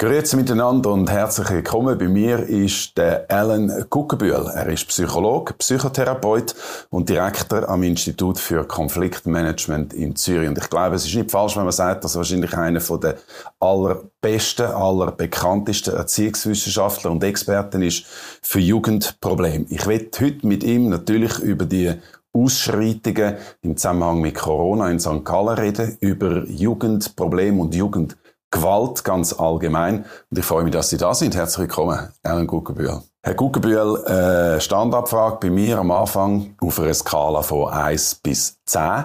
[0.00, 1.98] Grüezi miteinander und herzlich willkommen.
[1.98, 4.50] Bei mir ist der Alan Guckenbühl.
[4.54, 6.54] Er ist Psychologe, Psychotherapeut
[6.88, 10.48] und Direktor am Institut für Konfliktmanagement in Zürich.
[10.48, 13.16] Und ich glaube, es ist nicht falsch, wenn man sagt, dass er wahrscheinlich einer der
[13.60, 18.06] allerbesten, allerbekanntesten Erziehungswissenschaftler und Experten ist
[18.40, 19.66] für Jugendprobleme.
[19.68, 21.92] Ich werde heute mit ihm natürlich über die
[22.32, 25.24] Ausschreitungen im Zusammenhang mit Corona in St.
[25.24, 28.16] Gallen reden, über Jugendprobleme und Jugend
[28.50, 30.04] Gewalt ganz allgemein.
[30.30, 31.36] Und ich freue mich, dass Sie da sind.
[31.36, 33.00] Herzlich willkommen, Alan Guggenbühl.
[33.22, 39.04] Herr Guggenbühl, äh, Standabfrage bei mir am Anfang auf einer Skala von 1 bis 10.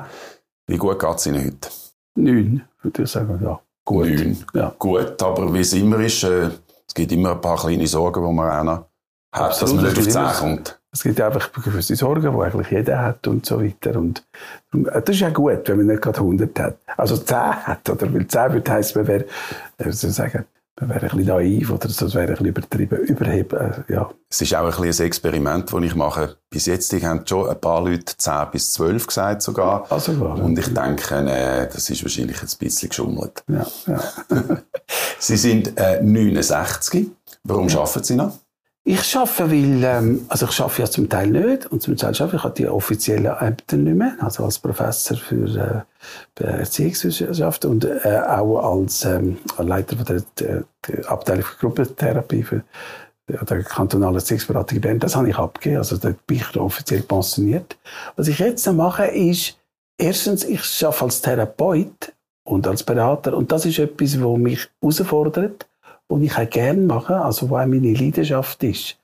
[0.68, 1.70] Wie gut geht es Ihnen heute?
[2.16, 3.60] 9, würde ich sagen, ja.
[3.84, 4.08] Gut.
[4.08, 4.46] 9.
[4.54, 4.74] Ja.
[4.80, 6.50] Gut, aber wie es immer ist, äh,
[6.88, 8.86] es gibt immer ein paar kleine Sorgen, die man auch noch
[9.32, 10.80] hat, dass man nicht auf 10 kommt.
[10.96, 14.00] Es gibt einfach gewisse Sorgen, die eigentlich jeder hat und so weiter.
[14.00, 14.24] Und
[14.72, 16.78] das ist ja gut, wenn man nicht gerade 100 hat.
[16.96, 18.14] Also 10 hat, oder?
[18.14, 19.26] Weil 10 würde heißen, man wäre,
[19.78, 20.46] äh, soll sagen,
[20.80, 24.10] man wäre ein bisschen naiv oder das wäre ein bisschen übertrieben, überheben, äh, ja.
[24.30, 26.38] Es ist auch ein bisschen ein Experiment, das ich mache.
[26.50, 29.86] Bis jetzt haben schon ein paar Leute 10 bis 12 gesagt sogar.
[29.92, 30.20] Also, ja.
[30.20, 33.44] Und ich denke, äh, das ist wahrscheinlich ein bisschen geschummelt.
[33.50, 34.00] Ja, ja.
[35.20, 37.10] Sie sind äh, 69.
[37.44, 37.80] Warum ja.
[37.80, 38.32] arbeiten Sie noch?
[38.88, 42.36] Ich arbeite, weil, ähm, also ich arbeite ja zum Teil nicht und zum Teil arbeite
[42.36, 45.84] ich habe die offiziellen Ämter nicht mehr, also als Professor für
[46.40, 50.24] äh, Erziehungswissenschaft und äh, auch als ähm, Leiter von der,
[50.88, 52.64] der, Abteilung für Gruppentherapie für
[53.28, 55.00] der kantonalen Erziehungsberatung Bern.
[55.00, 57.76] Das habe ich abgegeben, also da bin ich offiziell pensioniert.
[58.16, 59.58] Was ich jetzt mache, ist,
[59.98, 65.66] erstens, ich arbeite als Therapeut und als Berater und das ist etwas, was mich herausfordert
[66.08, 68.98] und ich auch gerne mache, also wo auch meine Leidenschaft ist.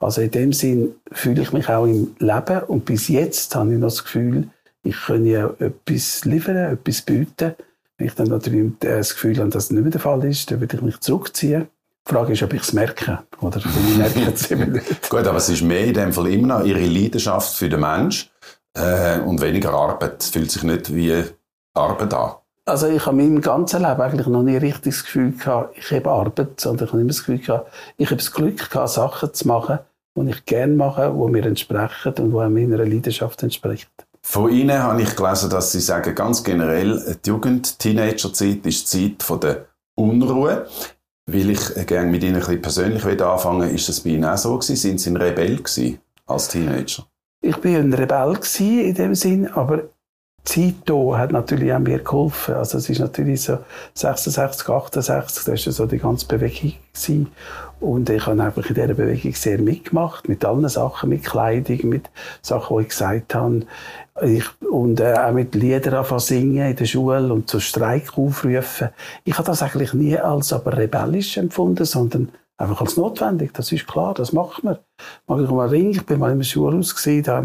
[0.00, 3.78] Also in dem Sinn fühle ich mich auch im Leben und bis jetzt habe ich
[3.78, 4.48] noch das Gefühl,
[4.82, 7.54] ich kann ja etwas liefern, etwas bieten.
[7.96, 10.60] Wenn ich dann natürlich das Gefühl habe, dass das nicht mehr der Fall ist, dann
[10.60, 11.68] würde ich mich zurückziehen.
[12.06, 13.20] Die Frage ist, ob ich es merke.
[13.40, 15.08] Oder ich merke es eben nicht.
[15.08, 18.30] Gut, aber es ist mehr in dem Fall immer noch Ihre Leidenschaft für den Mensch
[18.74, 20.22] äh, und weniger Arbeit.
[20.22, 21.22] Es fühlt sich nicht wie
[21.72, 22.32] Arbeit an.
[22.66, 25.90] Also ich habe in meinem ganzen Leben eigentlich noch nie richtig das Gefühl gehabt, ich
[25.90, 29.34] habe Arbeit, sondern ich habe immer das Gefühl gehabt, ich habe das Glück gehabt, Sachen
[29.34, 29.80] zu machen,
[30.16, 33.90] die ich gerne mache, die mir entsprechen und die meiner Leidenschaft entsprechen.
[34.22, 39.10] Von Ihnen habe ich gelesen, dass Sie sagen, ganz generell, die Jugend, Teenagerzeit ist die
[39.10, 40.66] Zeit von der Unruhe.
[41.26, 44.54] Weil ich gerne mit Ihnen ein bisschen persönlich anfangen ist das bei Ihnen auch so
[44.58, 44.76] gewesen?
[44.76, 47.06] Sind Sie ein Rebell gewesen als Teenager?
[47.40, 49.84] Ich bin ein Rebell in dem Sinn, aber
[50.46, 50.74] Hier
[51.16, 52.54] hat natürlich auch mir geholfen.
[52.54, 53.58] Also es ist natürlich so
[53.94, 57.28] 66, 68, da war so die ganze Bewegung gewesen.
[57.80, 62.10] Und ich habe einfach in dieser Bewegung sehr mitgemacht, mit allen Sachen, mit Kleidung, mit
[62.40, 63.62] Sachen, die ich gesagt habe.
[64.22, 68.90] Ich, und äh, auch mit Liedern anfangen singen in der Schule und zu Streik aufrufen.
[69.24, 73.88] Ich habe das eigentlich nie als aber rebellisch empfunden, sondern Einfach als notwendig, das ist
[73.88, 74.78] klar, das macht man.
[75.26, 77.44] Mag ich mal ringen, ich bin mal im Schulhaus gesehen, da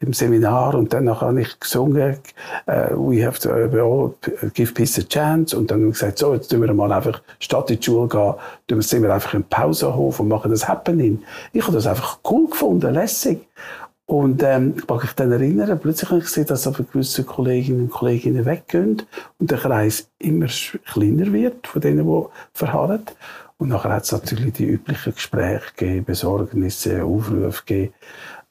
[0.00, 2.16] im Seminar und dann habe ich gesungen,
[2.66, 4.14] uh, we have to uh,
[4.54, 7.20] give peace a chance und dann habe ich gesagt, so, jetzt tun wir mal einfach
[7.38, 8.34] statt in die Schule gehen,
[8.66, 11.22] tun wir, sind wir einfach im Pausenhof und machen das Happening.
[11.52, 13.46] Ich habe das einfach cool gefunden, lässig.
[14.06, 17.82] Und ähm, ich mag mich dann erinnern, plötzlich habe ich gesehen, dass aber gewisse Kolleginnen
[17.82, 19.02] und Kollegen weggehen
[19.38, 22.24] und der Kreis immer kleiner wird von denen, die
[22.54, 23.02] verharren.
[23.58, 27.94] Und nachher hat es natürlich die üblichen Gespräche gegeben, Besorgnisse, Aufrufe gegeben.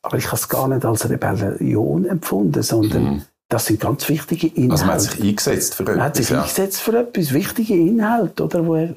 [0.02, 3.22] Aber ich habe es gar nicht als Rebellion empfunden, sondern mhm.
[3.50, 4.72] das sind ganz wichtige Inhalte.
[4.72, 5.96] Also man hat sich eingesetzt für etwas.
[5.96, 6.42] Man hat sich ja.
[6.42, 8.92] eingesetzt für etwas, wichtige Inhalte, oder, wo ich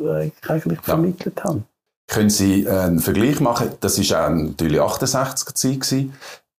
[0.48, 0.84] eigentlich ja.
[0.84, 1.62] vermittelt habe.
[2.06, 3.68] Können Sie einen Vergleich machen?
[3.80, 6.08] Das war natürlich 68er Zeit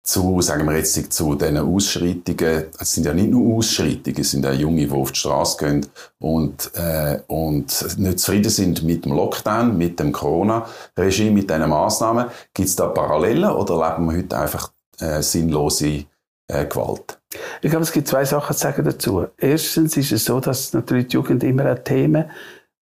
[0.10, 4.46] zu, sagen wir jetzt, zu diesen Ausschreitungen, es sind ja nicht nur Ausschreitungen, es sind
[4.46, 5.86] auch Junge, die auf die Straße gehen
[6.18, 12.26] und, äh, und nicht zufrieden sind mit dem Lockdown, mit dem Corona-Regime, mit diesen Massnahmen.
[12.54, 16.06] Gibt es da Parallelen oder leben wir heute einfach äh, sinnlose
[16.48, 17.20] äh, Gewalt?
[17.62, 19.28] Ich glaube, es gibt zwei Sachen zu sagen dazu.
[19.38, 22.26] Erstens ist es so, dass natürlich die Jugend immer auch Themen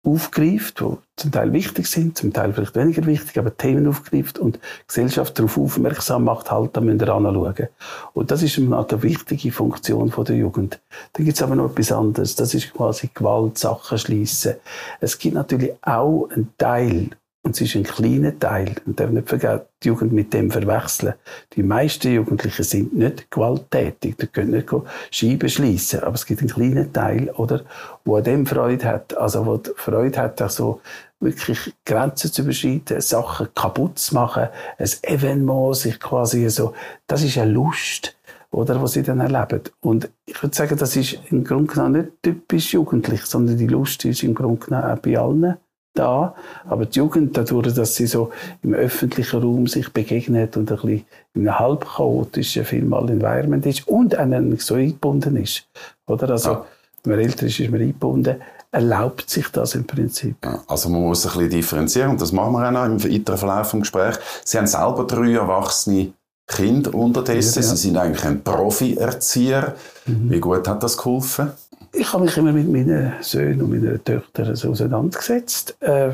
[0.03, 4.59] aufgreift, die zum Teil wichtig sind, zum Teil vielleicht weniger wichtig, aber Themen aufgreift und
[4.87, 7.69] Gesellschaft darauf aufmerksam macht, halt, da müsst ihr anschauen.
[8.15, 10.81] Und das ist eine wichtige Funktion der Jugend.
[11.13, 12.35] Dann gibt es aber noch etwas anderes.
[12.35, 14.55] Das ist quasi Gewalt, Sachen schliessen.
[15.01, 17.11] Es gibt natürlich auch einen Teil
[17.43, 18.75] und es ist ein kleiner Teil.
[18.85, 21.15] Und darf nicht vergessen, die Jugend mit dem verwechseln.
[21.55, 24.19] Die meisten Jugendlichen sind nicht gewalttätig.
[24.19, 24.71] Die können nicht
[25.11, 26.01] Scheiben schliessen.
[26.01, 27.65] Aber es gibt einen kleinen Teil, oder,
[28.05, 29.17] wo an dem Freude hat.
[29.17, 30.83] Also, wo Freude hat, also
[31.19, 34.49] wirklich Grenzen zu überschreiten, Sachen kaputt zu machen,
[34.79, 36.75] ein Evenement, sich quasi so,
[37.07, 38.17] das ist eine Lust
[38.51, 39.63] oder was sie dann erleben.
[39.81, 44.05] Und ich würde sagen, das ist im Grunde genommen nicht typisch jugendlich, sondern die Lust
[44.05, 45.57] ist im Grunde genommen auch bei allen
[45.95, 46.35] da.
[46.69, 48.31] Aber die Jugend, dadurch, dass sie so
[48.63, 51.05] im öffentlichen Raum sich begegnet und ein bisschen
[51.35, 55.67] in einem halb chaotischen Filmal Environment ist und einen so eingebunden ist.
[56.07, 56.31] Oder?
[56.31, 56.67] Also, ja.
[57.05, 58.37] wenn man älter ist, ist man eingebunden
[58.73, 60.37] erlaubt sich das im Prinzip.
[60.45, 63.39] Ja, also man muss ein bisschen differenzieren und das machen wir auch noch im weiteren
[63.39, 64.21] Verlauf des Gesprächs.
[64.45, 66.13] Sie haben selber drei erwachsene
[66.47, 67.63] Kinder unterdessen.
[67.63, 67.69] Ja.
[67.69, 69.75] Sie sind eigentlich ein Profi-Erzieher.
[70.07, 70.31] Mhm.
[70.31, 71.51] Wie gut hat das geholfen?
[72.01, 75.77] Ich habe mich immer mit meinen Söhnen und meinen Töchtern so auseinandergesetzt.
[75.81, 76.13] Äh,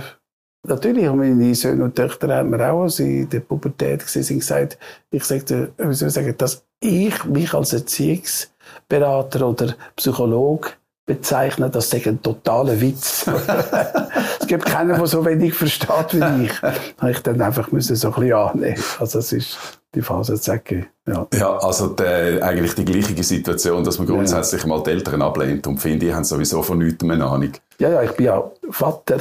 [0.64, 4.38] natürlich haben meine Söhne und Töchter haben mir auch, als sie in der Pubertät waren,
[4.38, 4.78] gesagt,
[5.12, 10.70] ich sagte, wie soll ich sagen, dass ich mich als Erziehungsberater oder Psychologe
[11.06, 13.24] bezeichnen, das sei ein totaler Witz.
[14.40, 16.62] es gibt keinen, der so wenig versteht wie ich.
[16.98, 18.82] habe ich dann einfach müssen so ein bisschen annehmen.
[18.98, 19.56] Also es ist
[19.96, 20.86] die Phase zu sagen.
[21.06, 24.68] Ja, ja also die, eigentlich die gleiche Situation, dass man grundsätzlich ja.
[24.68, 27.52] mal die Eltern ablehnt und finde, die haben sowieso von nichts eine Ahnung.
[27.78, 29.18] Ja, ja, ich bin auch Vater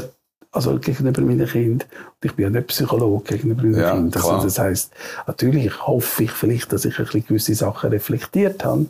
[0.55, 1.87] also gegenüber meinen Kindern.
[1.87, 4.23] Und ich bin ja nicht Psychologe gegenüber meinen ja, Kindern.
[4.23, 4.93] Also das heisst,
[5.27, 8.85] natürlich hoffe ich vielleicht, dass ich ein bisschen gewisse Sachen reflektiert habe.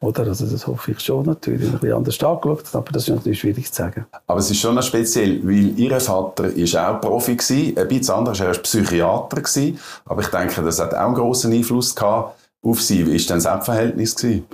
[0.00, 0.26] Oder?
[0.26, 3.70] Also das hoffe ich schon natürlich, ein bisschen anders angeschaut aber das ist natürlich schwierig
[3.70, 4.06] zu sagen.
[4.26, 8.14] Aber es ist schon noch speziell, weil Ihr Vater ist auch Profi gewesen, ein bisschen
[8.14, 12.38] anders, er war Psychiater gewesen, aber ich denke, das hat auch einen grossen Einfluss gehabt
[12.62, 13.06] auf Sie.
[13.06, 14.46] Wie war denn das Verhältnis gewesen?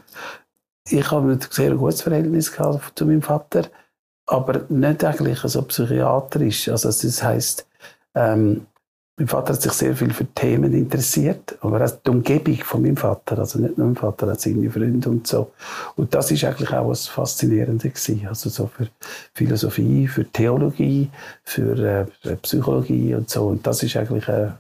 [0.91, 3.65] Ich habe ein sehr gutes Verhältnis gehabt zu meinem Vater
[4.29, 6.69] aber nicht eigentlich so psychiatrisch.
[6.69, 7.67] Also das heißt,
[8.15, 8.67] ähm,
[9.17, 12.97] mein Vater hat sich sehr viel für Themen interessiert, aber auch die Umgebung von meinem
[12.97, 15.51] Vater, also nicht nur mein Vater, hat seine Freunde und so.
[15.97, 18.29] Und das ist eigentlich auch was Faszinierendes gewesen.
[18.29, 18.89] Also so für
[19.35, 21.11] Philosophie, für Theologie,
[21.43, 23.49] für äh, Psychologie und so.
[23.49, 24.53] Und das ist eigentlich, äh,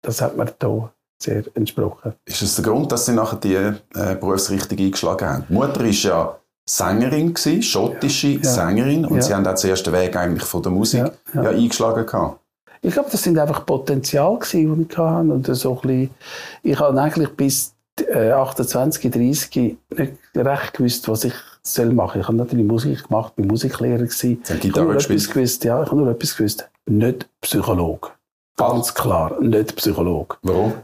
[0.00, 0.90] das hat mir da
[1.22, 2.14] sehr entsprochen.
[2.24, 3.74] Ist das der Grund, dass Sie nachher die äh,
[4.18, 5.44] Berufsrichtung eingeschlagen haben?
[5.50, 6.38] Mutter ist ja
[6.68, 8.42] Sängerin gewesen, schottische ja.
[8.44, 9.22] Sängerin, und ja.
[9.22, 11.04] sie haben auch den ersten Weg eigentlich von der Musik
[11.34, 11.50] ja, ja.
[11.50, 12.40] eingeschlagen gehabt.
[12.82, 15.32] Ich glaube, das sind einfach Potenzial gewesen, die ich hatte.
[15.32, 16.10] Und so ein bisschen,
[16.62, 19.56] ich habe eigentlich bis 28, 30
[19.96, 22.20] nicht recht gewusst, was ich soll machen.
[22.20, 24.42] Ich habe natürlich Musik gemacht, bin Musiklehrer gewesen.
[24.44, 26.68] Ich habe nur etwas gewusst, ja, ich habe nur etwas gewusst.
[26.86, 28.10] Nicht Psychologe.
[28.56, 30.36] Ganz klar, nicht Psychologe.
[30.42, 30.74] Warum?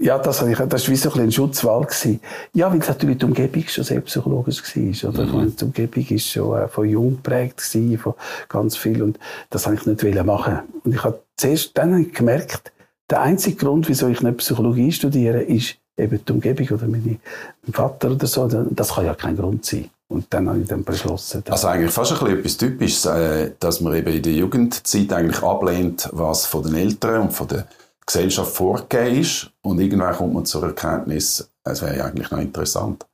[0.00, 1.82] Ja, das, ich, das war wie so ein, ein Schutzwall.
[1.82, 2.20] Gewesen.
[2.54, 5.10] Ja, weil natürlich die Umgebung schon sehr psychologisch war.
[5.10, 5.26] Oder?
[5.26, 5.56] Mhm.
[5.56, 8.14] Die Umgebung war schon äh, von jung geprägt, gewesen, von
[8.48, 9.02] ganz viel.
[9.02, 9.18] Und
[9.50, 10.60] das wollte ich nicht machen.
[10.84, 12.72] Und ich habe zuerst dann gemerkt,
[13.10, 17.18] der einzige Grund, wieso ich nicht Psychologie studiere, ist eben die Umgebung oder meine,
[17.62, 18.48] mein Vater oder so.
[18.70, 19.90] Das kann ja kein Grund sein.
[20.08, 21.44] Und dann habe ich dann beschlossen.
[21.48, 25.42] Also eigentlich fast ein bisschen etwas Typisches, äh, dass man eben in der Jugendzeit eigentlich
[25.42, 27.64] ablehnt, was von den Eltern und von den
[28.06, 33.06] Gesellschaft vorgegeben ist und irgendwann kommt man zur Erkenntnis, es wäre eigentlich noch interessant.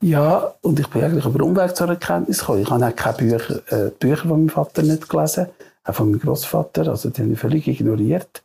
[0.00, 2.62] Ja, und ich bin eigentlich über Umweg zur Erkenntnis gekommen.
[2.62, 5.46] Ich habe auch keine Bücher, äh, Bücher von meinem Vater nicht gelesen,
[5.84, 8.42] auch von meinem Großvater, also die habe ich völlig ignoriert.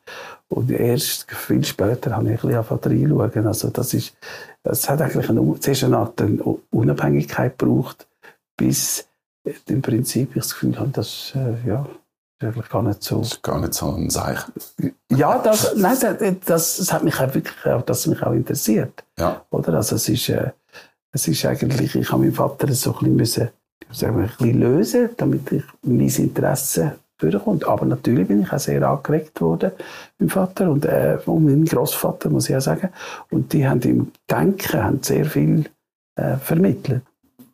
[0.50, 3.48] Und erst viel später habe ich ein bisschen reinschauen.
[3.48, 4.16] Also das ist,
[4.64, 6.22] es hat eigentlich eine, zuerst eine Art
[6.72, 8.08] Unabhängigkeit gebraucht,
[8.56, 9.08] bis
[9.68, 11.86] im Prinzip ich das Gefühl habe, dass, äh, ja,
[12.42, 13.20] eigentlich gar nicht so.
[13.20, 14.40] Das ist gar nicht so ein Seich.
[15.10, 15.98] Ja, das, nein,
[16.46, 19.04] das, das hat mich auch wirklich, das mich auch interessiert.
[19.18, 19.46] Ja.
[19.50, 19.76] Oder?
[19.76, 20.52] Also es ist, äh,
[21.12, 23.50] es ist eigentlich, ich habe meinen Vater so ein bisschen,
[23.92, 27.66] sagen wir, ein bisschen lösen, damit ich mein Interesse durchkommt.
[27.66, 29.72] Aber natürlich bin ich auch sehr angeregt worden,
[30.20, 32.90] mein Vater und, äh, und mein Großvater, muss ich auch sagen.
[33.30, 35.66] Und die haben im Denken haben sehr viel
[36.16, 37.04] äh, vermittelt.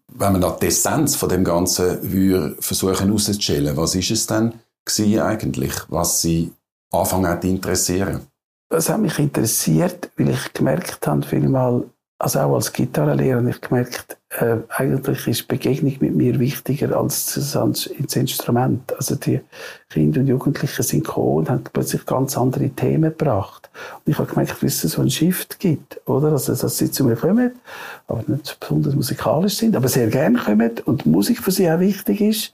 [0.08, 4.54] Wenn man nach die Essenz von dem Ganzen würde versuchen herauszustellen, was ist es denn
[4.98, 6.52] eigentlich, was Sie
[6.92, 8.28] anfangen hat interessieren?
[8.70, 11.86] Es hat mich interessiert, weil ich gemerkt habe, vielmal,
[12.20, 18.16] also auch als Gitarrenlehrer, ich gemerkt, äh, eigentlich ist Begegnung mit mir wichtiger als das
[18.16, 18.96] Instrument.
[18.96, 19.42] Also die
[19.90, 23.72] Kinder und Jugendlichen sind gekommen und haben plötzlich ganz andere Themen gebracht.
[23.96, 26.32] Und ich habe gemerkt, wie es so einen Shift gibt, oder?
[26.34, 27.54] Also, dass sie zu mir kommen,
[28.08, 32.22] aber nicht besonders musikalisch sind, aber sehr gerne kommen und Musik für sie auch wichtig
[32.22, 32.54] ist.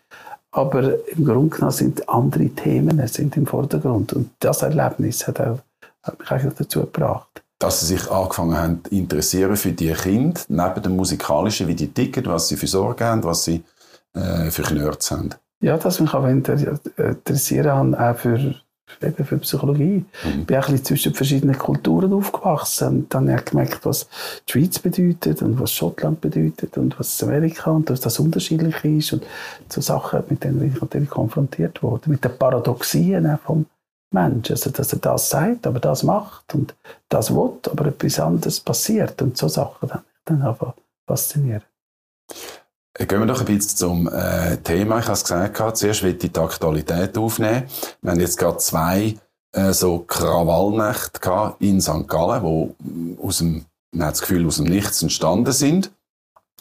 [0.56, 4.14] Aber im Grunde genommen sind andere Themen sind im Vordergrund.
[4.14, 5.60] Und das Erlebnis hat, auch,
[6.02, 7.44] hat mich eigentlich dazu gebracht.
[7.60, 11.90] Dass Sie sich angefangen haben zu interessieren für die Kinder, neben dem Musikalischen, wie die
[11.90, 13.66] ticken, was sie für Sorgen haben, was sie
[14.14, 15.32] äh, für Knörz haben.
[15.60, 18.56] Ja, dass mich auch interessieren haben, auch für
[19.01, 20.06] eben für Psychologie.
[20.24, 20.39] Mhm.
[20.42, 22.88] Ich bin auch ein bisschen zwischen verschiedenen Kulturen aufgewachsen.
[22.88, 24.08] Und dann habe ich gemerkt, was
[24.48, 29.13] die Schweiz bedeutet und was Schottland bedeutet und was Amerika und dass das unterschiedlich ist.
[29.13, 29.25] Und
[29.70, 32.12] so Sachen, mit denen bin ich natürlich konfrontiert worden.
[32.12, 33.65] Mit den Paradoxien vom
[34.12, 34.54] Menschen.
[34.54, 36.75] Also, dass er das sagt, aber das macht und
[37.10, 39.22] das will, aber etwas anderes passiert.
[39.22, 40.74] Und so Sachen dann, dann einfach
[41.08, 41.63] faszinieren.
[42.98, 45.00] Gehen wir doch ein bisschen zum äh, Thema.
[45.00, 47.64] Ich habe es gesagt, zuerst will ich die Aktualität aufnehmen.
[48.02, 49.18] Wir haben jetzt gerade zwei
[49.52, 52.08] äh, so Krawallnächte in St.
[52.08, 52.75] Gallen, wo
[53.22, 55.92] aus dem, man hat das Gefühl, aus dem Nichts entstanden sind.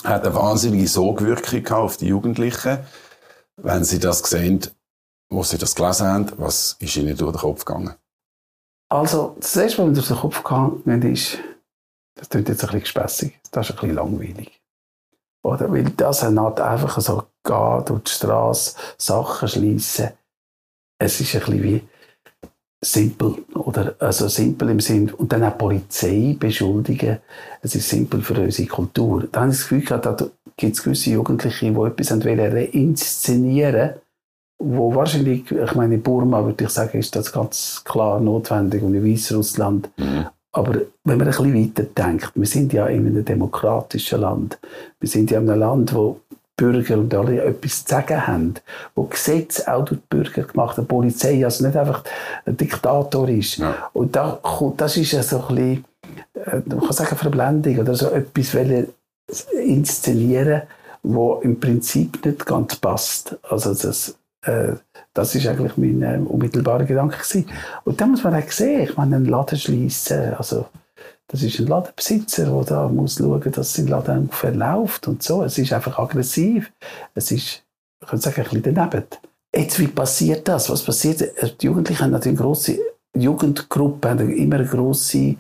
[0.03, 2.79] Hat eine wahnsinnige Sogwirkung auf die Jugendlichen.
[3.57, 4.61] Wenn sie das sehen,
[5.31, 7.95] wo sie das gelesen haben, was ist ihnen durch den Kopf gegangen?
[8.89, 11.39] Also, das erste, was mir durch den Kopf gegangen ist,
[12.17, 14.64] das klingt jetzt ein bisschen gespässig, das ist ein bisschen langweilig.
[15.45, 15.71] Oder?
[15.71, 20.11] Weil das halt einfach so gehen, durch die Straße, Sachen schließen.
[20.99, 21.83] Es ist ein bisschen wie
[22.83, 23.95] simpel, oder?
[23.99, 27.19] Also simpel im Sinn, und dann auch Polizei beschuldigen.
[27.63, 29.29] Es ist simpel für unsere Kultur.
[29.31, 30.17] Da habe ich das Gefühl gehabt, da
[30.57, 33.95] gibt es gewisse Jugendliche, die etwas reinszenieren
[34.59, 38.95] wo wahrscheinlich, ich meine, in Burma würde ich sagen, ist das ganz klar notwendig und
[38.95, 40.27] in Weißrussland mhm.
[40.55, 44.59] Aber wenn man ein bisschen weiter denkt, wir sind ja in einem demokratischen Land.
[45.01, 46.21] Wir sind ja in einem Land, wo
[46.57, 48.55] Bürger und alle etwas zu sagen haben,
[48.95, 52.05] wo Gesetze auch durch die Bürger gemacht haben, die Polizei also nicht einfach
[52.47, 53.57] ein Diktator ist.
[53.57, 53.91] Ja.
[53.93, 54.39] Und da,
[54.77, 55.85] das ist ja so ein bisschen,
[56.35, 58.57] äh, man kann sagen, Verblendung oder so etwas
[59.61, 60.63] inszenieren,
[61.03, 63.37] wo im Prinzip nicht ganz passt.
[63.43, 64.75] Also das, äh,
[65.13, 67.47] das ist eigentlich mein äh, unmittelbarer Gedanke gewesen.
[67.85, 70.67] Und dann muss man auch sehen, ich meine, einen Laden schließen, also
[71.29, 75.43] das ist ein Ladenbesitzer, der da muss schauen, dass sein Laden ungefähr läuft und so.
[75.43, 76.71] Es ist einfach aggressiv.
[77.15, 77.63] Es ist,
[78.01, 79.05] ich könnte sagen, ein bisschen daneben.
[79.55, 80.69] Jetzt, wie passiert das?
[80.69, 81.23] Was passiert?
[81.23, 82.79] Äh, die Jugendlichen haben natürlich eine grosse
[83.17, 85.37] Jugendgruppe, haben immer eine grosse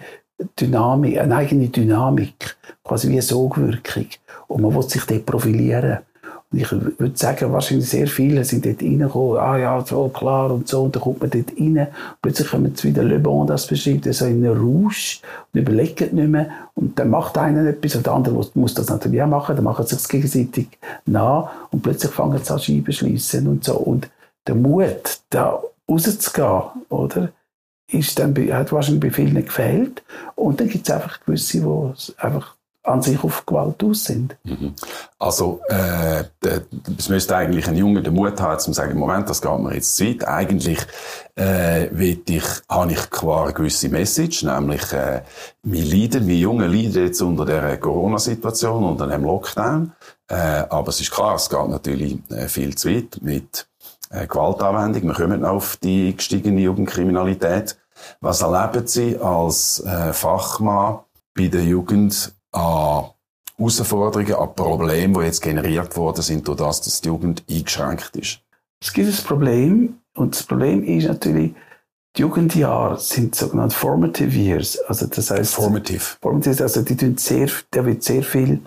[0.58, 4.06] Dynamik, eine eigene Dynamik, quasi wie eine Sogwirkung.
[4.48, 5.98] Und man will sich dort profilieren
[6.56, 10.82] ich würde sagen, wahrscheinlich sehr viele sind dort reingekommen, ah ja, so klar und so,
[10.84, 11.88] und dann kommt man dort rein,
[12.22, 13.02] plötzlich kommen jetzt wieder.
[13.02, 15.20] Le Bon, das beschreibt, so in einen Rausch.
[15.52, 19.22] Und überlegt nicht mehr, und dann macht einer etwas und der andere muss das natürlich
[19.22, 20.68] auch machen, dann machen sie sich gegenseitig
[21.06, 24.08] nach und plötzlich fangen sie an Scheiben schließen und so, und
[24.46, 27.30] der Mut, da rauszugehen, oder,
[27.90, 30.02] ist dann, hat wahrscheinlich bei vielen gefehlt,
[30.34, 34.36] und dann gibt es einfach gewisse, die einfach an sich auf Gewalt aus sind.
[34.44, 34.74] Mhm.
[35.18, 36.24] Also, äh,
[36.98, 39.96] es müsste eigentlich ein Junge den Mut haben, zu sagen, Moment, das geht mir jetzt
[39.96, 40.28] zu weit.
[40.28, 40.78] Eigentlich,
[41.38, 45.22] äh, ich, habe ich klar eine gewisse Message, nämlich, äh,
[45.62, 49.92] wir leiden, wir Jungen leiden jetzt unter der Corona-Situation, unter dem Lockdown.
[50.28, 50.34] Äh,
[50.68, 53.66] aber es ist klar, es geht natürlich äh, viel zu weit mit
[54.10, 55.04] äh, Gewaltanwendung.
[55.04, 57.78] Wir kommen auf die gestiegene Jugendkriminalität.
[58.20, 60.98] Was erleben Sie als äh, Fachmann
[61.34, 63.10] bei der Jugend an
[63.56, 68.40] Herausforderungen, an Problemen, die jetzt generiert worden sind, durch das, dass die Jugend eingeschränkt ist?
[68.80, 71.54] Es gibt ein Problem und das Problem ist natürlich,
[72.16, 74.78] die Jugendjahre sind sogenannte formative years.
[74.86, 76.16] Also das heißt, formative.
[76.20, 78.60] Formative, also die tun sehr, da wird sehr viel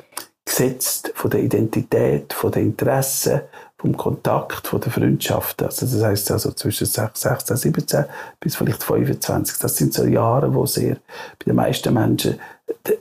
[0.44, 3.41] gesetzt von der Identität, von den Interessen,
[3.77, 5.62] vom Kontakt, von der Freundschaft.
[5.62, 8.06] Also das heißt also zwischen 16, 17
[8.39, 9.60] bis vielleicht 25.
[9.60, 10.96] Das sind so Jahre, wo sehr
[11.39, 12.39] bei den meisten Menschen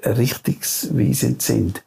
[0.04, 1.85] richtungsweisend sind.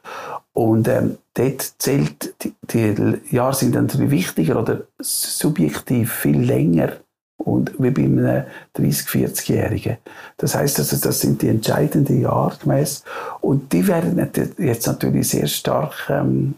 [0.53, 6.93] Und ähm, dort zählt, die, die Jahre sind natürlich wichtiger oder subjektiv viel länger
[7.37, 8.45] und wie bei einem
[8.75, 9.97] 30-, 40-Jährigen.
[10.37, 13.03] Das heißt also, das sind die entscheidenden Jahre gemäß.
[13.39, 16.55] Und die werden jetzt natürlich sehr stark, ähm,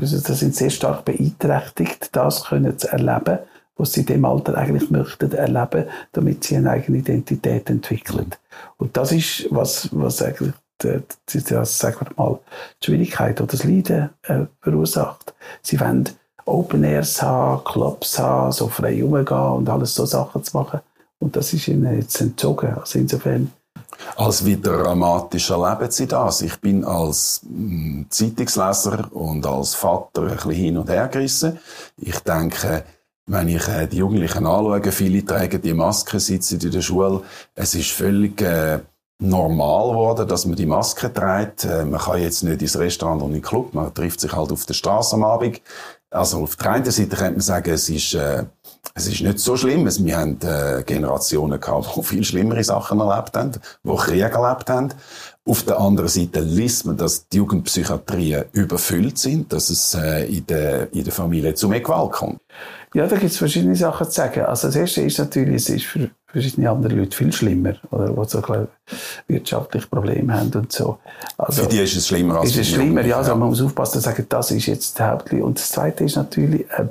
[0.00, 3.38] also das sind sehr stark beeinträchtigt, das können zu erleben,
[3.76, 8.30] was sie in dem Alter eigentlich möchten erleben, damit sie eine eigene Identität entwickeln.
[8.76, 12.38] Und das ist, was, was eigentlich das, sagen wir mal,
[12.82, 15.34] die Schwierigkeit oder das Leiden äh, verursacht.
[15.62, 16.08] Sie wollen
[16.46, 20.80] Open Airs haben, Clubs haben, so frei rumgehen und alles so Sachen zu machen.
[21.18, 22.74] Und das ist ihnen jetzt entzogen.
[22.74, 23.50] Also insofern.
[24.16, 26.42] Als wie dramatisch erleben Sie das?
[26.42, 31.58] Ich bin als mm, Zeitungsleser und als Vater ein bisschen hin und her gerissen.
[31.96, 32.84] Ich denke,
[33.26, 37.22] wenn ich äh, die Jugendlichen anschaue, viele tragen die Maske, sitzen in der Schule.
[37.54, 38.80] Es ist völlig äh,
[39.28, 41.64] normal geworden, dass man die Maske trägt.
[41.64, 44.52] Äh, man kann jetzt nicht ins Restaurant und in den Club, man trifft sich halt
[44.52, 45.60] auf der Straße am Abend.
[46.10, 48.44] Also auf der einen Seite könnte man sagen, es ist, äh,
[48.94, 49.84] es ist nicht so schlimm.
[49.84, 53.52] Wir haben äh, Generationen gehabt, die viel schlimmere Sachen erlebt haben,
[53.82, 54.90] die Krieg erlebt haben.
[55.46, 60.46] Auf der anderen Seite liest man, dass die Jugendpsychiatrien überfüllt sind, dass es äh, in,
[60.46, 62.40] der, in der Familie zu mehr Gewalt kommt.
[62.94, 64.42] Ja, da gibt es verschiedene Sachen zu sagen.
[64.42, 68.28] Also das Erste ist natürlich, es ist für verschiedene andere Leute viel schlimmer, oder, die
[68.28, 68.42] so
[69.26, 70.98] wirtschaftliche Probleme haben und so.
[71.36, 74.00] Also, für die ist es schlimmer als ist es schlimmer, ja, also man muss aufpassen,
[74.00, 75.42] sagen, das ist jetzt der Hauptli.
[75.42, 76.86] Und das Zweite ist natürlich, äh,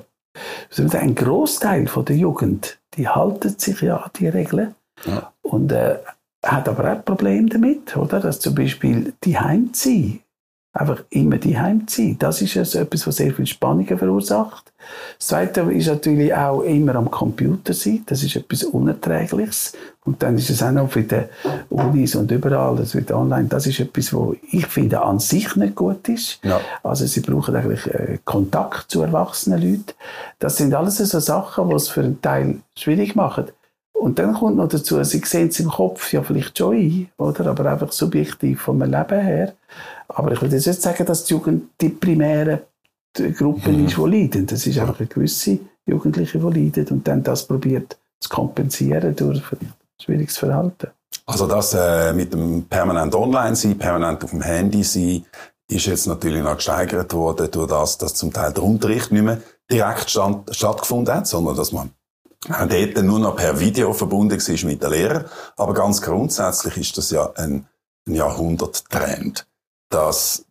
[0.97, 5.31] ein Großteil der Jugend, die halten sich ja an die Regeln ja.
[5.41, 5.99] und äh,
[6.43, 10.22] hat aber auch ein Problem damit, oder, dass zum Beispiel die Heimziehen
[10.73, 12.15] einfach immer die Heim zu sein.
[12.17, 14.73] Das ist also etwas, was sehr viel Spannungen verursacht.
[15.19, 18.03] Das Zweite ist natürlich auch immer am Computer sein.
[18.07, 19.73] Das ist etwas Unerträgliches.
[20.03, 21.21] Und dann ist es auch noch für die
[21.69, 23.47] Unis und überall, das wird online.
[23.47, 26.39] Das ist etwas, wo ich finde an sich nicht gut ist.
[26.43, 26.59] Ja.
[26.81, 29.93] Also sie brauchen eigentlich äh, Kontakt zu erwachsenen Leuten.
[30.39, 33.45] Das sind alles so Sachen, die es für einen Teil schwierig machen.
[33.93, 37.45] Und dann kommt noch dazu, sie sehen es im Kopf ja vielleicht schon ein, oder?
[37.45, 39.53] Aber einfach subjektiv vom Leben her.
[40.07, 42.63] Aber ich würde jetzt nicht sagen, dass die Jugend die primäre
[43.13, 43.85] Gruppe mhm.
[43.85, 44.45] ist, die leiden.
[44.45, 49.41] Das ist einfach eine gewisse Jugendliche, die leiden und dann das probiert zu kompensieren durch
[50.01, 50.87] schwieriges Verhalten.
[51.25, 55.25] Also das äh, mit dem permanent online sein, permanent auf dem Handy sein,
[55.69, 59.41] ist jetzt natürlich noch gesteigert worden durch das, dass zum Teil der Unterricht nicht mehr
[59.71, 61.91] direkt stand, stattgefunden hat, sondern dass man
[62.49, 65.25] auch dort nur noch per Video verbunden war mit den Lehrern.
[65.55, 67.65] Aber ganz grundsätzlich ist das ja ein,
[68.07, 69.47] ein Jahrhunderttrend,
[69.93, 70.45] dass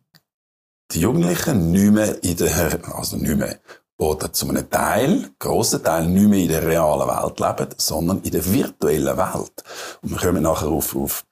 [0.91, 3.59] die Jugendlichen nicht mehr in der, also nicht mehr,
[3.97, 8.31] oder zu einem Teil, grossen Teil, nicht mehr in der realen Welt leben, sondern in
[8.31, 9.63] der virtuellen Welt.
[10.01, 11.25] Und wir kommen nachher auf, auf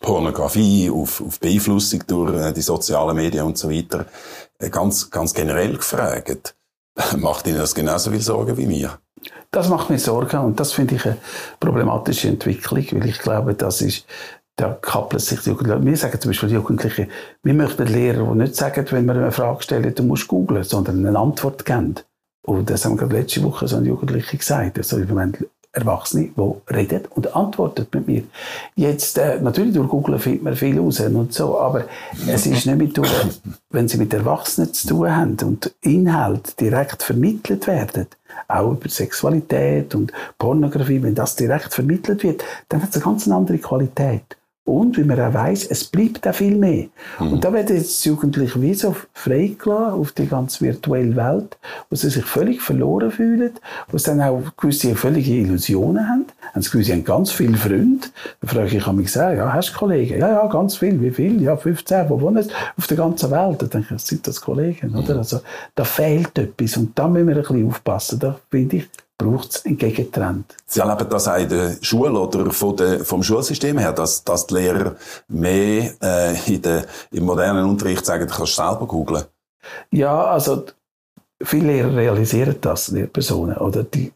[0.00, 4.06] Pornografie, auf, auf Beeinflussung durch äh, die sozialen Medien und so weiter.
[4.58, 6.56] Äh, ganz, ganz generell gefragt,
[7.16, 8.98] macht Ihnen das genauso viel Sorgen wie mir?
[9.50, 11.16] Das macht mir Sorgen und das finde ich eine
[11.60, 14.06] problematische Entwicklung, weil ich glaube, das ist
[14.56, 15.84] da kappeln sich die Jugendlichen.
[15.84, 17.08] Wir sagen zum Beispiel die Jugendlichen,
[17.42, 21.06] wir möchten Lehrer, die nicht sagen, wenn wir eine Frage stellen, du musst googeln, sondern
[21.06, 21.96] eine Antwort geben.
[22.46, 24.78] Und das haben wir gerade letzte Woche so ein Jugendliche gesagt.
[24.78, 25.36] Also, wir wollen
[25.72, 28.22] Erwachsene, die reden und antworten mit mir.
[28.76, 31.84] Jetzt, äh, natürlich durch Google findet man viel raus und so, aber
[32.26, 32.98] es ist nicht mit
[33.70, 38.06] wenn sie mit Erwachsenen zu tun haben und Inhalte direkt vermittelt werden,
[38.48, 43.28] auch über Sexualität und Pornografie, wenn das direkt vermittelt wird, dann hat es eine ganz
[43.28, 44.36] andere Qualität.
[44.66, 46.86] Und, wie man auch weiss, es bleibt auch viel mehr.
[47.20, 47.34] Mhm.
[47.34, 51.56] Und da werden jetzt Jugendliche wie so freigelassen auf die ganz virtuelle Welt,
[51.88, 53.52] wo sie sich völlig verloren fühlen,
[53.92, 56.24] wo sie dann auch gewisse völlige Illusionen haben.
[56.52, 58.08] Haben sie gewisse haben ganz viele Freunde.
[58.40, 60.18] Da frage ich mich, ja, hast du Kollegen?
[60.18, 61.00] Ja, ja, ganz viel.
[61.00, 61.40] Wie viel?
[61.40, 62.10] Ja, 15.
[62.10, 62.50] Wo wohnen sie?
[62.76, 63.62] Auf der ganzen Welt.
[63.62, 65.14] Da denke ich, sind das Kollegen, oder?
[65.14, 65.18] Mhm.
[65.20, 65.40] Also,
[65.76, 66.76] da fehlt etwas.
[66.76, 68.18] Und da müssen wir ein bisschen aufpassen.
[68.18, 70.54] Da finde ich, braucht es einen Gegentrend.
[70.66, 74.46] Sie erleben das auch in der Schule oder von der, vom Schulsystem her, dass, dass
[74.46, 74.96] die Lehrer
[75.28, 79.24] mehr äh, in der, im modernen Unterricht sagen, du kannst selber googlen?
[79.90, 80.64] Ja, also
[81.42, 84.12] viele Lehrer realisieren das, Lehrpersonen, oder die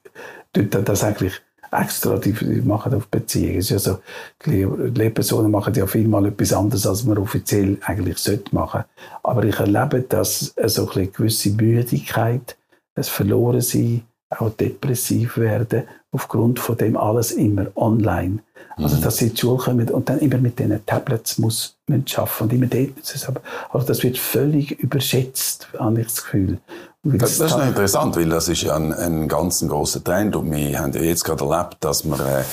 [0.52, 1.40] tun das eigentlich
[1.72, 3.58] extra, die, die machen auf Beziehungen.
[3.58, 4.00] Ist also,
[4.44, 8.84] die Lehrpersonen machen ja vielmal etwas anderes, als man offiziell eigentlich sollte machen.
[9.22, 12.56] Aber ich erlebe, dass so eine gewisse Müdigkeit,
[12.94, 18.40] das Verlorensein, auch depressiv werden, aufgrund von dem alles immer online.
[18.76, 19.02] Also, mhm.
[19.02, 22.52] dass sie die Schule kommen und dann immer mit diesen Tablets muss man arbeiten und
[22.52, 23.36] immer dort müssen
[23.70, 26.58] Also, das wird völlig überschätzt, habe ich das Gefühl.
[27.02, 30.50] Das, das, ist noch interessant, weil das ist ja ein, ein ganz grosser Trend und
[30.50, 32.44] wir haben ja jetzt gerade erlebt, dass wir äh,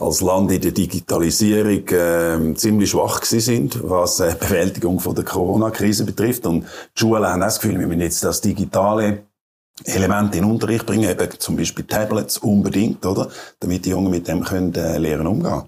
[0.00, 5.24] als Land in der Digitalisierung äh, ziemlich schwach gewesen sind, was äh, Bewältigung von der
[5.24, 9.24] Corona-Krise betrifft und die Schulen haben das Gefühl, wir müssen jetzt das Digitale
[9.84, 13.30] Elemente in den Unterricht bringen, eben zum Beispiel Tablets unbedingt, oder?
[13.60, 15.64] Damit die Jungen mit dem können, äh, lernen umgehen.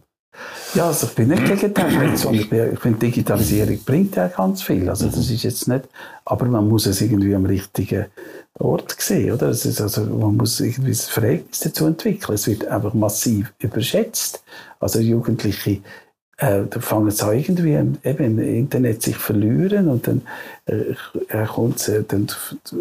[0.74, 4.88] Ja, also ich bin nicht gegen Tablets, sondern ich finde, Digitalisierung bringt ja ganz viel.
[4.88, 5.88] Also das ist jetzt nicht,
[6.24, 8.06] aber man muss es irgendwie am richtigen
[8.58, 9.48] Ort sehen, oder?
[9.48, 12.34] Es ist also, man muss irgendwie das Verhältnis dazu entwickeln.
[12.34, 14.42] Es wird einfach massiv überschätzt.
[14.78, 15.80] Also Jugendliche
[16.38, 17.72] äh, da fangen sie an irgendwie
[18.08, 20.22] eben im Internet sich verlieren und dann,
[20.66, 20.94] äh,
[21.46, 22.28] kommt, äh, dann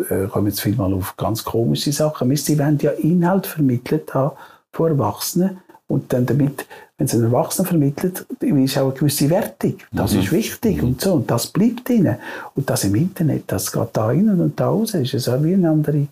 [0.10, 2.36] äh, kommen sie vielmal auf ganz komische Sachen.
[2.36, 4.36] Sie wollen ja Inhalt vermittelt haben
[4.72, 6.68] von Erwachsenen und dann damit,
[7.00, 9.78] wenn sie einen Erwachsenen vermittelt, ist auch eine gewisse Wertung.
[9.92, 10.20] Das mhm.
[10.20, 10.90] ist wichtig mhm.
[10.90, 12.18] und so und das bleibt ihnen.
[12.54, 15.56] Und das im Internet, das geht da rein und da raus, ist es auch wie
[15.56, 16.08] eine andere,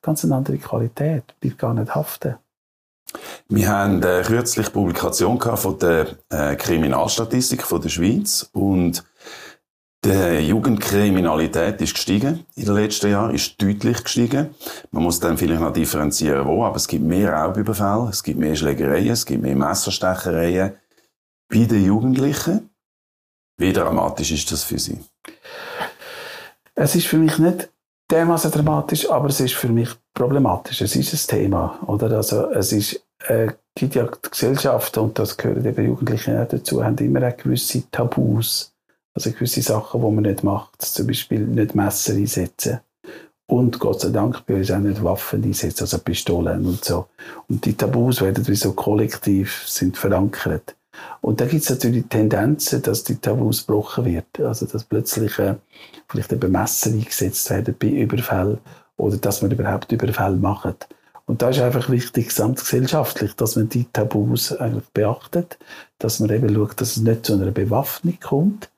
[0.00, 2.36] ganz eine andere Qualität, bleibt gar nicht haften.
[3.48, 9.04] Wir haben äh, kürzlich Publikation von der äh, Kriminalstatistik von der Schweiz und
[10.04, 14.54] die Jugendkriminalität ist gestiegen in den letzten Jahren, ist deutlich gestiegen.
[14.90, 18.54] Man muss dann vielleicht noch differenzieren, wo, aber es gibt mehr Raubüberfälle, es gibt mehr
[18.54, 20.74] Schlägereien, es gibt mehr Messerstechereien
[21.48, 22.68] bei den Jugendlichen.
[23.56, 24.98] Wie dramatisch ist das für Sie?
[26.74, 27.70] Es ist für mich nicht
[28.10, 30.80] dermaßen dramatisch, aber es ist für mich problematisch.
[30.82, 32.10] Es ist ein Thema, oder?
[32.16, 36.98] Also, es ist, äh, gibt ja Gesellschaften, und das gehören eben Jugendliche auch dazu, haben
[36.98, 38.72] immer auch gewisse Tabus.
[39.14, 40.82] Also gewisse Sachen, die man nicht macht.
[40.82, 42.80] Zum Beispiel nicht Messer einsetzen.
[43.46, 47.06] Und Gott sei Dank bei uns auch nicht Waffen einsetzen, also Pistolen und so.
[47.48, 50.74] Und die Tabus werden wie so kollektiv sind verankert.
[51.20, 54.40] Und da gibt es natürlich Tendenzen, dass die Tabus gebrochen wird.
[54.40, 55.56] Also, dass plötzlich äh,
[56.08, 58.58] vielleicht eben Messer eingesetzt werden bei Überfällen
[58.96, 60.88] oder dass man überhaupt Überfälle macht.
[61.26, 65.58] Und da ist einfach wichtig, gesamtgesellschaftlich, dass man die Tabus eigentlich beachtet,
[66.04, 68.68] dass man eben schaut, dass es nicht zu einer Bewaffnung kommt.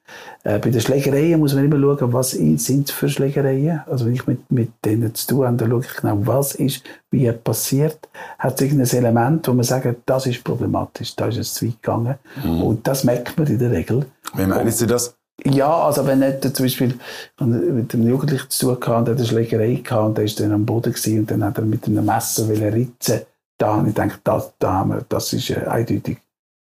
[0.44, 3.82] Äh, bei den Schlägereien muss man immer schauen, was sind für Schlägereien.
[3.86, 6.84] Also wenn ich mit, mit denen zu tun habe, dann schaue ich genau, was ist,
[7.10, 8.08] wie passiert.
[8.38, 11.82] Hat es irgendein Element, wo man sagt, das ist problematisch, da ist es zu weit
[11.82, 12.14] gegangen.
[12.44, 12.62] Mhm.
[12.62, 14.06] Und das merkt man in der Regel.
[14.34, 15.16] Wie meinen Sie das?
[15.44, 16.94] Ja, also wenn nicht, zum Beispiel,
[17.40, 20.64] mit einem Jugendlichen zu tun gehabt, der eine Schlägerei gehabt und der ist dann am
[20.64, 23.20] Boden gewesen und dann hat er mit einem Messer ritzen
[23.58, 26.18] da habe ich gedacht, das, da haben wir, das ist äh, eindeutig.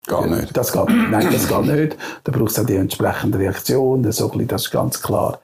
[0.08, 0.56] Gar nicht.
[0.56, 1.98] Das geht, nein, das geht nicht.
[2.24, 5.40] Da braucht es auch die entsprechende Reaktion, so bisschen, das ist ganz klar.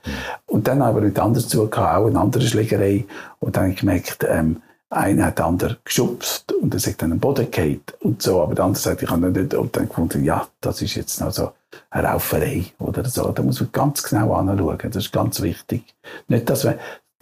[0.46, 3.06] Und dann haben wir mit anderen zu gehabt, auch eine andere Schlägerei.
[3.40, 7.14] Und dann habe ich gemerkt, ähm, einer hat den anderen geschubst und er sagt dann
[7.14, 8.42] am Boden gefallen und so.
[8.42, 11.32] Aber der andere sagt, ich habe nicht, und dann gefunden, ja, das ist jetzt noch
[11.32, 11.54] so
[11.90, 13.32] eine Rauferei oder so.
[13.32, 14.78] Da muss man ganz genau anschauen.
[14.84, 15.96] Das ist ganz wichtig.
[16.28, 16.76] Nicht, dass man,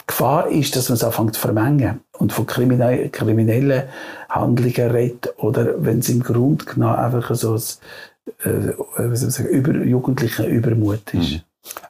[0.09, 3.83] Gefahr ist, dass man es anfängt zu vermengen und von kriminellen,
[4.27, 7.61] Handlungen redet oder wenn es im Grunde genommen einfach so ein,
[8.43, 11.31] äh, über, jugendlicher Übermut ist.
[11.31, 11.41] Mhm.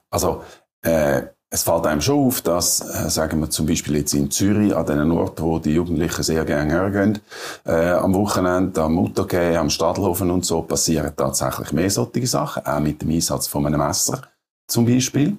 [0.10, 0.44] Also,
[0.82, 4.76] äh es fällt einem schon auf, dass, äh, sagen wir zum Beispiel jetzt in Zürich,
[4.76, 7.20] an den Orten, wo die Jugendlichen sehr gerne hergehen,
[7.66, 12.80] äh, am Wochenende, am Muttergehen, am Stadthofen und so, passieren tatsächlich mehr solche Sachen, auch
[12.80, 14.22] mit dem Einsatz von einem Messer
[14.68, 15.38] zum Beispiel.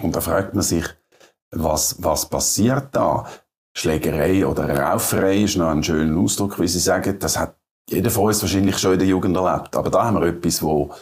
[0.00, 0.86] Und da fragt man sich,
[1.52, 3.26] was, was passiert da?
[3.74, 7.56] Schlägerei oder Rauferei ist noch ein schöner Ausdruck, wie Sie sagen, das hat
[7.88, 9.74] jeder von uns wahrscheinlich schon in der Jugend erlebt.
[9.76, 10.94] Aber da haben wir etwas, wo,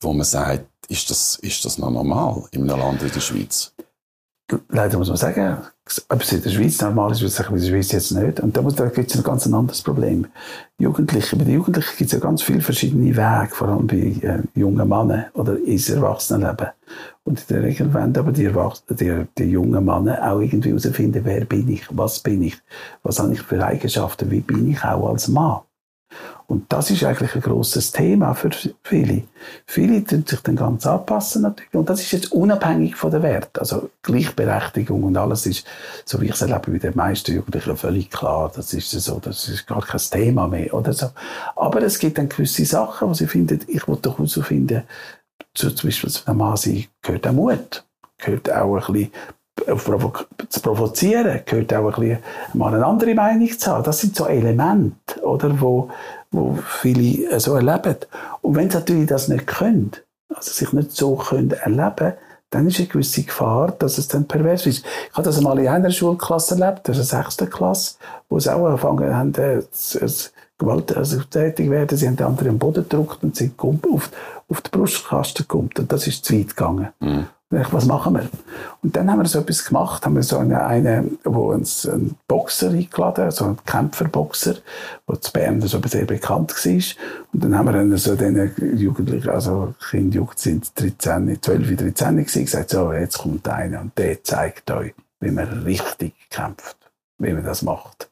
[0.00, 3.74] wo man sagt, ist das, ist das noch normal in einem Land wie der Schweiz?
[4.68, 5.58] Leider muss man sagen,
[6.08, 8.40] ob es in der Schweiz normal ist, würde ich sagen, in der Schweiz jetzt nicht.
[8.40, 10.26] Und da, da gibt es ein ganz anderes Problem.
[10.78, 14.42] Jugendliche, bei den Jugendlichen gibt es ja ganz viele verschiedene Wege, vor allem bei äh,
[14.54, 16.68] jungen Männern oder ins Erwachsenenleben.
[17.24, 18.50] Und in der Regel wollen aber die,
[18.90, 22.56] die, die jungen Männer auch irgendwie herausfinden, wer bin ich, was bin ich,
[23.02, 25.60] was habe ich für Eigenschaften, wie bin ich auch als Mann.
[26.50, 28.48] Und das ist eigentlich ein grosses Thema für
[28.82, 29.24] viele.
[29.66, 31.74] Viele tun sich dann ganz anpassen natürlich.
[31.74, 33.58] Und das ist jetzt unabhängig von der Wert.
[33.58, 35.66] Also Gleichberechtigung und alles ist,
[36.06, 38.50] so wie ich es erlebe, bei den meisten Jugendlichen völlig klar.
[38.56, 41.10] Das ist so, das ist gar kein Thema mehr oder so.
[41.54, 44.84] Aber es gibt dann gewisse Sachen, wo sie finden, ich will doch herausfinden,
[45.52, 47.84] zum Beispiel zu einem Mann sein, gehört auch Mut.
[48.16, 49.12] Gehört auch ein bisschen
[50.48, 52.18] zu provozieren, gehört auch ein bisschen
[52.54, 53.84] mal eine andere Meinung zu haben.
[53.84, 55.90] Das sind so Elemente, oder, wo,
[56.30, 57.96] wo viele äh, so erleben.
[58.42, 59.92] Und wenn sie natürlich das nicht können,
[60.28, 62.14] also sich nicht so können erleben,
[62.50, 64.84] dann ist eine gewisse Gefahr, dass es dann pervers ist.
[65.10, 67.96] Ich habe das einmal in einer Schulklasse erlebt, das ist eine sechste Klasse,
[68.28, 69.62] wo sie auch angefangen haben, äh,
[70.58, 71.96] Gewalt, also tätig werden.
[71.96, 74.10] Sie haben den anderen am Boden gedrückt und sind auf,
[74.48, 75.70] auf die Brustkasten gekommen.
[75.78, 76.88] Und das ist zu weit gegangen.
[76.98, 77.26] Mhm.
[77.50, 78.28] Was machen wir?
[78.82, 82.14] Und dann haben wir so etwas gemacht, haben wir so eine, eine wo uns ein
[82.28, 84.56] Boxer eingeladen, so ein Kämpferboxer,
[85.08, 86.72] der zu Bern so sehr bekannt war.
[87.32, 92.16] Und dann haben wir dann so den Jugendlichen, also Kinder, Jugend sind 13, 12, 13
[92.18, 96.76] gewesen, gesagt, so, jetzt kommt einer und der zeigt euch, wie man richtig kämpft,
[97.16, 98.10] wie man das macht.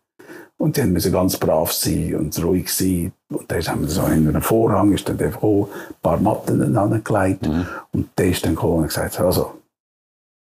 [0.56, 3.12] Und die müssen ganz brav sein und ruhig sein.
[3.28, 6.76] Und dann haben wir so in einem Vorhang, ist dann einfach auch ein paar Matten
[6.76, 7.46] angelegt.
[7.46, 7.66] Mhm.
[7.92, 9.54] Und der ist dann gekommen und gesagt, also,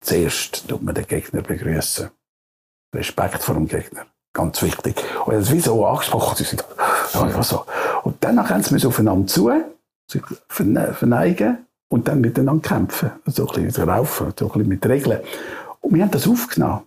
[0.00, 2.08] zuerst tut man den Gegner begrüßen.
[2.94, 4.06] Respekt vor dem Gegner.
[4.32, 5.02] Ganz wichtig.
[5.24, 6.64] Und er hat wie so angesprochen, sie sind
[7.12, 7.64] einfach so.
[8.04, 9.50] Und danach haben sie aufeinander zu,
[10.10, 13.10] sich verneigen und dann miteinander kämpfen.
[13.26, 15.20] So ein bisschen raufen, so ein bisschen mit Regeln.
[15.80, 16.82] Und wir haben das aufgenommen.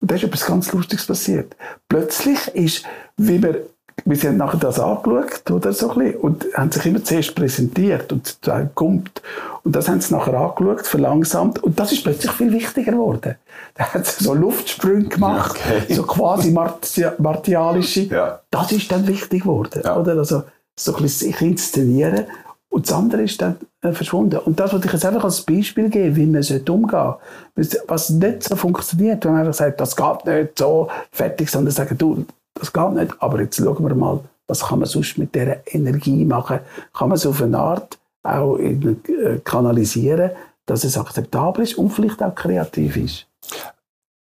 [0.00, 1.56] Und da ist etwas ganz Lustiges passiert.
[1.88, 2.84] Plötzlich ist,
[3.16, 3.66] wie wir,
[4.04, 8.12] wir haben nachher das angeschaut, oder so ein bisschen, und haben sich immer zuerst präsentiert
[8.12, 8.38] und
[8.74, 9.22] kommt.
[9.64, 13.36] Und das haben sie nachher angeschaut, verlangsamt, und das ist plötzlich viel wichtiger geworden.
[13.74, 15.94] Da hat sie so Luftsprünge gemacht, okay.
[15.94, 18.02] so quasi martialische.
[18.02, 18.40] Ja.
[18.50, 19.96] Das ist dann wichtig geworden, ja.
[19.96, 20.16] oder?
[20.16, 20.44] Also,
[20.78, 22.26] so ein bisschen sich inszenieren.
[22.68, 24.36] Und das andere ist dann äh, verschwunden.
[24.38, 27.14] Und das wollte ich jetzt einfach als Beispiel geben, wie man umgehen
[27.56, 27.82] sollte.
[27.88, 31.96] Was nicht so funktioniert, wenn man einfach sagt, das geht nicht so fertig, sondern sagen,
[31.96, 32.26] du,
[32.58, 36.24] das geht nicht, aber jetzt schauen wir mal, was kann man sonst mit dieser Energie
[36.24, 36.60] machen?
[36.92, 40.30] Kann man es auf eine Art auch in, äh, kanalisieren,
[40.66, 43.26] dass es akzeptabel ist und vielleicht auch kreativ ist?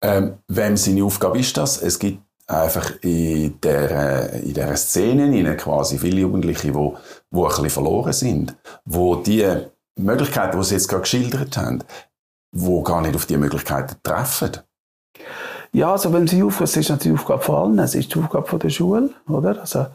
[0.03, 1.81] Ähm, wem seine Aufgabe ist das?
[1.81, 7.69] Es gibt einfach in der, in dieser Szene quasi viele Jugendliche, die, die ein bisschen
[7.69, 9.47] verloren sind, wo die
[9.99, 11.83] Möglichkeiten, die sie jetzt gerade geschildert haben,
[12.51, 14.51] wo gar nicht auf diese Möglichkeiten treffen.
[15.73, 18.19] Ja, also wenn sie aufgehen, es ist natürlich die Aufgabe von allen, es ist die
[18.19, 19.59] Aufgabe von der Schule, oder?
[19.59, 19.85] Also,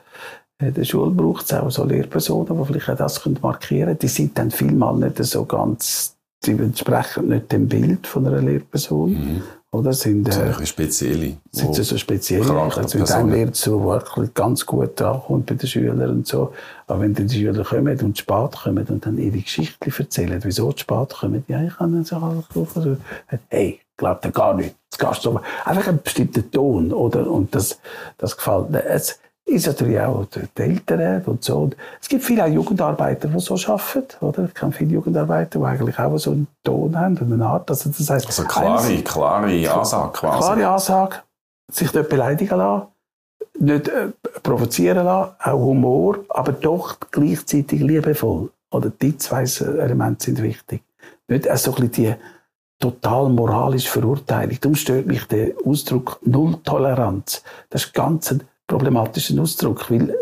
[0.59, 3.99] In der Schule braucht es auch so Lehrpersonen, die vielleicht auch das markieren können.
[3.99, 9.11] Die sind dann vielmal nicht so ganz, die entsprechen nicht dem Bild von einer Lehrperson.
[9.11, 9.43] Mhm.
[9.73, 11.37] Oder sind, äh, so spezielle.
[11.53, 12.41] Sind sie so speziell?
[12.51, 16.55] Also mit einem Lehrer zu, wirklich ganz gut ankommt bei den Schülern und so.
[16.87, 20.71] Aber wenn dann die Schüler kommen und spät kommen und dann ihre Geschichte erzählen, wieso
[20.71, 22.17] sie spät kommen, ja, ich kann nicht so
[22.55, 23.03] rufen,
[23.49, 24.75] hey, glaubt er gar nicht.
[24.99, 27.31] Gehst du einfach einen bestimmten Ton, oder?
[27.31, 27.79] Und das,
[28.19, 28.85] das gefällt mir.
[28.85, 31.59] Es, ist natürlich auch die Eltern und so.
[31.59, 34.45] Und es gibt viele Jugendarbeiter, die so arbeiten, oder?
[34.45, 37.71] Ich kenne viele Jugendarbeiter, die eigentlich auch so einen Ton haben und eine Art.
[37.71, 40.39] Also, das heisst, also klare, klare Ansage quasi.
[40.39, 41.17] Klare Ansage,
[41.71, 42.87] sich nicht beleidigen lassen,
[43.59, 44.09] nicht äh,
[44.43, 48.51] provozieren lassen, auch Humor, aber doch gleichzeitig liebevoll.
[48.73, 50.83] Oder die zwei Elemente sind wichtig.
[51.29, 52.15] Nicht äh, so ein bisschen die
[52.79, 54.59] total moralische Verurteilung.
[54.61, 57.43] Darum stört mich der Ausdruck Nulltoleranz.
[57.71, 60.15] Das ist ganz ein problematischen Ausdruck, weil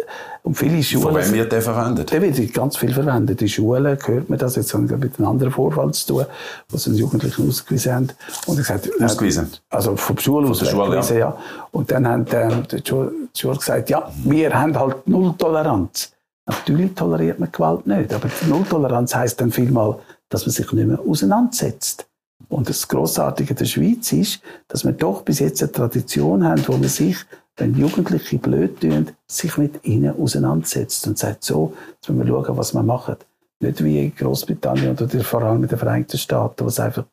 [0.44, 1.04] und viele Schulen...
[1.04, 2.12] Von wem wird der verwendet?
[2.12, 3.40] Der wird ganz viel verwendet.
[3.40, 6.26] In Schulen hört man das, jetzt haben wir mit einem anderen Vorfall zu tun,
[6.68, 8.08] was einen Jugendlichen ausgewiesen haben.
[8.46, 9.50] Und er gesagt, ausgewiesen?
[9.70, 11.14] Also vom Schule aus Schule, ja.
[11.14, 11.38] ja.
[11.72, 16.12] Und dann haben ähm, die, Schule, die Schule gesagt, ja, wir haben halt Nulltoleranz.
[16.44, 21.00] Natürlich toleriert man Gewalt nicht, aber Nulltoleranz heisst dann vielmal, dass man sich nicht mehr
[21.00, 22.06] auseinandersetzt.
[22.48, 26.72] Und das Grossartige der Schweiz ist, dass wir doch bis jetzt eine Tradition haben, wo
[26.72, 27.16] man sich
[27.56, 32.56] wenn Jugendliche blöd tun, sich mit ihnen auseinandersetzt und sagt, so, jetzt müssen wir schauen,
[32.56, 33.16] was wir machen.
[33.60, 37.04] Nicht wie in Großbritannien oder vor allem in den Vereinigten Staaten, wo es einfach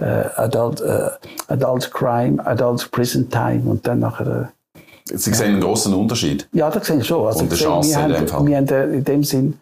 [0.00, 0.04] äh,
[0.36, 1.10] Adult, äh,
[1.48, 4.26] Adult Crime, Adult Prison Time und dann nachher...
[4.26, 6.48] Äh, Sie sehen einen großen Unterschied.
[6.52, 7.26] Ja, das sehe ich schon.
[7.26, 8.46] Also, und eine Chance wir in dem Fall.
[8.46, 9.54] Wir haben in dem Sinn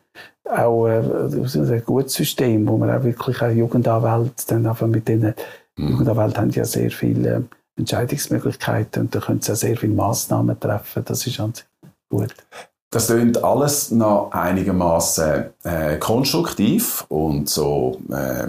[0.44, 5.35] auch äh, ein gutes System, wo wir auch wirklich eine Jugendanwälte dann einfach mit denen
[5.77, 5.88] mhm.
[5.88, 7.40] Jugendanwälte haben ja sehr viel äh,
[7.77, 11.05] Entscheidungsmöglichkeiten und da können sie auch sehr viele Massnahmen treffen.
[11.05, 11.53] Das ist an
[12.09, 12.35] gut.
[12.90, 18.46] Das klingt alles noch einigermaßen äh, konstruktiv und so äh,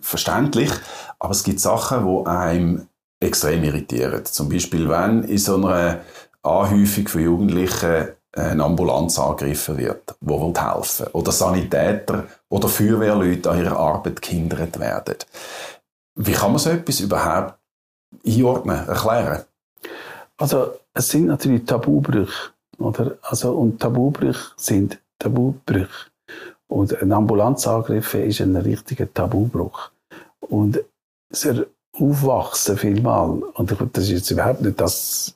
[0.00, 0.70] verständlich,
[1.18, 2.86] aber es gibt Sachen, die einem
[3.18, 4.24] extrem irritieren.
[4.24, 6.00] Zum Beispiel, wenn in so einer
[6.42, 13.58] Anhäufung von Jugendlichen eine Ambulanz angegriffen wird, wo will helfen oder Sanitäter oder Feuerwehrleute an
[13.58, 15.16] ihrer Arbeit gehindert werden.
[16.14, 17.54] Wie kann man so etwas überhaupt
[18.26, 19.42] einordnen, erklären?
[20.38, 23.16] Also es sind natürlich Tabubrüche, oder?
[23.22, 26.10] Also, und Tabubrüche sind Tabubrüche.
[26.68, 29.90] Und ein Ambulanzangriff ist ein richtiger Tabubruch.
[30.40, 30.82] Und
[31.30, 31.46] das
[31.92, 35.34] Aufwachsen vielmal, und das ist jetzt überhaupt nicht das,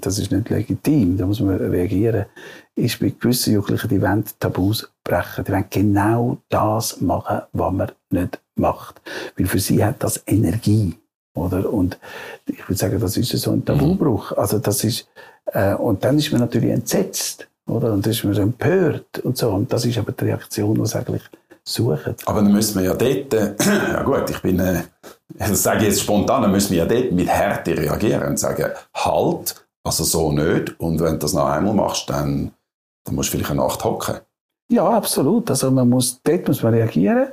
[0.00, 2.26] das ist nicht legitim, da muss man reagieren,
[2.74, 5.44] ist bei gewissen Jugendlichen, die wollen Tabus brechen.
[5.44, 9.00] Die wollen genau das machen, was man nicht macht.
[9.36, 10.94] Weil für sie hat das Energie.
[11.34, 11.72] Oder?
[11.72, 11.98] Und
[12.46, 14.32] ich würde sagen, das ist so ein Tabubruch.
[14.32, 15.08] Also das ist,
[15.46, 17.48] äh, und dann ist man natürlich entsetzt.
[17.66, 17.92] Oder?
[17.92, 19.50] Und dann ist man empört und so.
[19.50, 21.22] Und das ist aber die Reaktion, die eigentlich
[21.64, 22.14] suchen.
[22.26, 23.54] Aber dann müssen wir ja dort, äh,
[23.92, 24.82] ja gut, ich bin, äh,
[25.28, 28.70] das sage ich jetzt spontan, dann müssen wir ja dort mit Härte reagieren und sagen,
[28.94, 30.78] halt, also so nicht.
[30.80, 32.52] Und wenn du das noch einmal machst, dann,
[33.04, 34.16] dann musst du vielleicht eine Nacht hocken.
[34.70, 35.50] Ja, absolut.
[35.50, 37.28] Also man muss, dort muss man reagieren.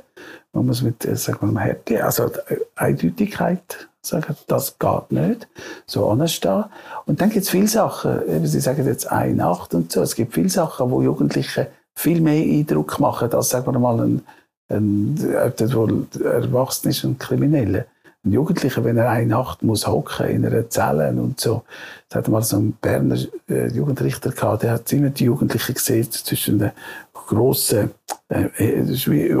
[0.52, 2.30] Man muss mit, äh, sagen wir mal, Härte, also
[2.76, 5.48] Eindeutigkeit sagen, das geht nicht,
[5.86, 6.64] so anstehen.
[7.06, 10.34] Und dann gibt es viele Sachen, Sie sagen jetzt eine Nacht und so, es gibt
[10.34, 11.68] viele Sachen, wo Jugendliche
[12.00, 14.22] viel mehr Eindruck machen, als, sagen wir mal, ein,
[14.68, 17.84] ein, ein wohl erwachsen ist, ein Krimineller.
[18.24, 21.62] Ein Jugendlicher, wenn er eine Nacht muss hocken in einer Zelle und so.
[22.08, 26.10] Das hat mal so ein Berner äh, Jugendrichter gehabt, der hat immer die Jugendlichen gesehen
[26.10, 26.72] zwischen den
[27.14, 27.90] grossen,
[28.28, 29.32] äh, äh wie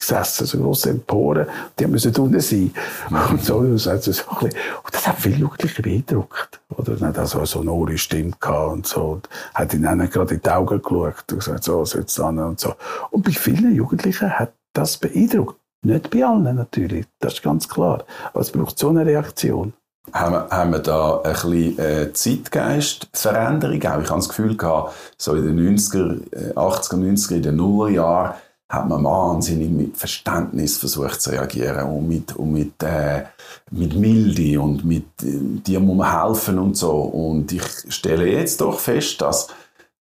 [0.00, 1.46] gesessen, so grosse Emporen,
[1.78, 2.72] die müssen unten sein.
[3.10, 4.54] Und so, und so, so und
[4.92, 6.60] das hat viele Jugendliche beeindruckt.
[6.76, 6.96] Oder?
[6.96, 10.40] Dann hat er so eine sonore Stimme gehabt und so, und hat ihnen gerade in
[10.42, 12.74] die Augen geschaut und gesagt, so, sitzt an und so.
[13.10, 15.56] Und bei vielen Jugendlichen hat das beeindruckt.
[15.82, 18.04] Nicht bei allen natürlich, das ist ganz klar.
[18.32, 19.72] Aber es braucht so eine Reaktion.
[20.12, 24.02] Haben wir, haben wir da ein bisschen äh, Zeitgeistveränderung auch?
[24.02, 28.34] Ich habe das Gefühl gehabt, so in den 90er, 80er, 90er, in den Nullerjahren,
[28.70, 33.24] hat man wahnsinnig mit Verständnis versucht zu reagieren und mit, und mit, äh,
[33.72, 36.92] mit Milde und mit äh, dir muss man helfen und so.
[36.92, 39.48] Und ich stelle jetzt doch fest, dass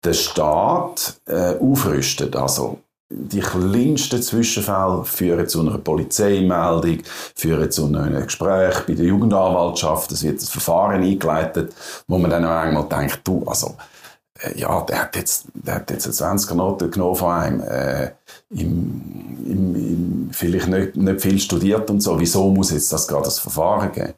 [0.03, 2.35] der Staat äh, aufrüstet.
[2.35, 7.03] Also die kleinsten Zwischenfälle führen zu einer Polizeimeldung,
[7.35, 10.11] führen zu einem Gespräch bei der Jugendanwaltschaft.
[10.11, 11.75] Es wird ein Verfahren eingeleitet,
[12.07, 13.75] wo man dann auch einmal denkt, du, also
[14.55, 18.11] ja, der hat jetzt, der hat jetzt eine 20er Note genommen von einem, äh,
[18.49, 22.19] im, im, im, vielleicht nicht, nicht viel studiert und so.
[22.19, 24.13] Wieso muss jetzt das gerade das Verfahren geben?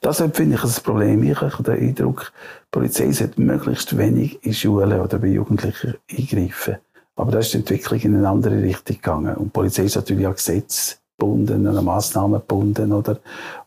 [0.00, 1.22] das finde ich ein Problem.
[1.22, 2.32] Ich habe den Eindruck,
[2.64, 6.76] die Polizei sollte möglichst wenig in Schulen oder bei Jugendlichen eingreifen.
[7.16, 9.36] Aber da ist die Entwicklung in eine andere Richtung gegangen.
[9.36, 13.18] Und die Polizei ist natürlich auch gesetzgebunden, an Massnahmen gebunden, oder?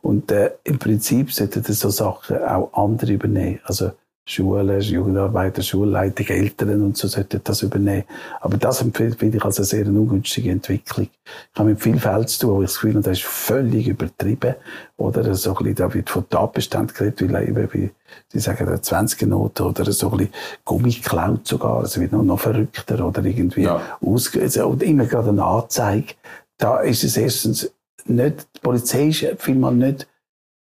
[0.02, 3.60] Und, äh, im Prinzip sollten so Sachen auch andere übernehmen.
[3.64, 3.92] Also,
[4.30, 8.04] Schulen, Jugendarbeiter, Schulleitung, Eltern und so sollten das übernehmen.
[8.42, 11.08] Aber das finde ich als eine sehr ungünstige Entwicklung.
[11.52, 13.88] Ich habe mit viel Feld zu tun, wo ich das Gefühl habe, das ist völlig
[13.88, 14.54] übertrieben.
[14.98, 17.90] Oder so ein bisschen, da wird von Tatbestand geredet, weil eben, wie,
[18.28, 21.82] Sie sagen, eine 20 Note oder so ein bisschen Gummi geklaut sogar.
[21.82, 23.82] Es wird noch, noch verrückter oder irgendwie ja.
[24.00, 26.14] ausge, also, und immer gerade eine Anzeige.
[26.60, 27.72] Da ist es erstens
[28.06, 30.08] nicht, die Polizei ist vielmal nicht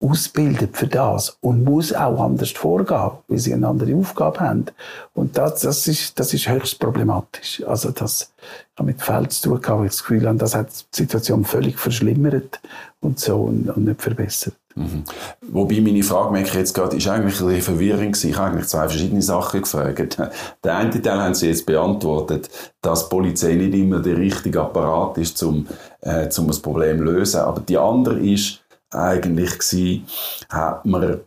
[0.00, 4.66] ausbildet für das und muss auch anders vorgehen, weil sie eine andere Aufgabe haben.
[5.14, 7.62] Und das, das, ist, das ist höchst problematisch.
[7.66, 8.32] Also das
[8.76, 11.78] hat mit Feld zu tun gehabt, ich das Gefühl habe, das hat die Situation völlig
[11.78, 12.61] verschlimmert
[13.00, 14.54] und so und, und nicht verbessert.
[14.74, 15.04] Mhm.
[15.40, 18.30] Wobei meine Frage, merke ich jetzt gerade, ist eigentlich ein bisschen verwirrend gewesen.
[18.30, 20.18] Ich habe eigentlich zwei verschiedene Sachen gefragt.
[20.64, 22.50] Der eine Teil haben Sie jetzt beantwortet,
[22.82, 25.66] dass die Polizei nicht immer der richtige Apparat ist, um,
[26.02, 27.40] äh, um das Problem zu lösen.
[27.40, 28.61] Aber die andere ist,
[28.96, 30.06] eigentlich gewesen,
[30.48, 31.20] hat man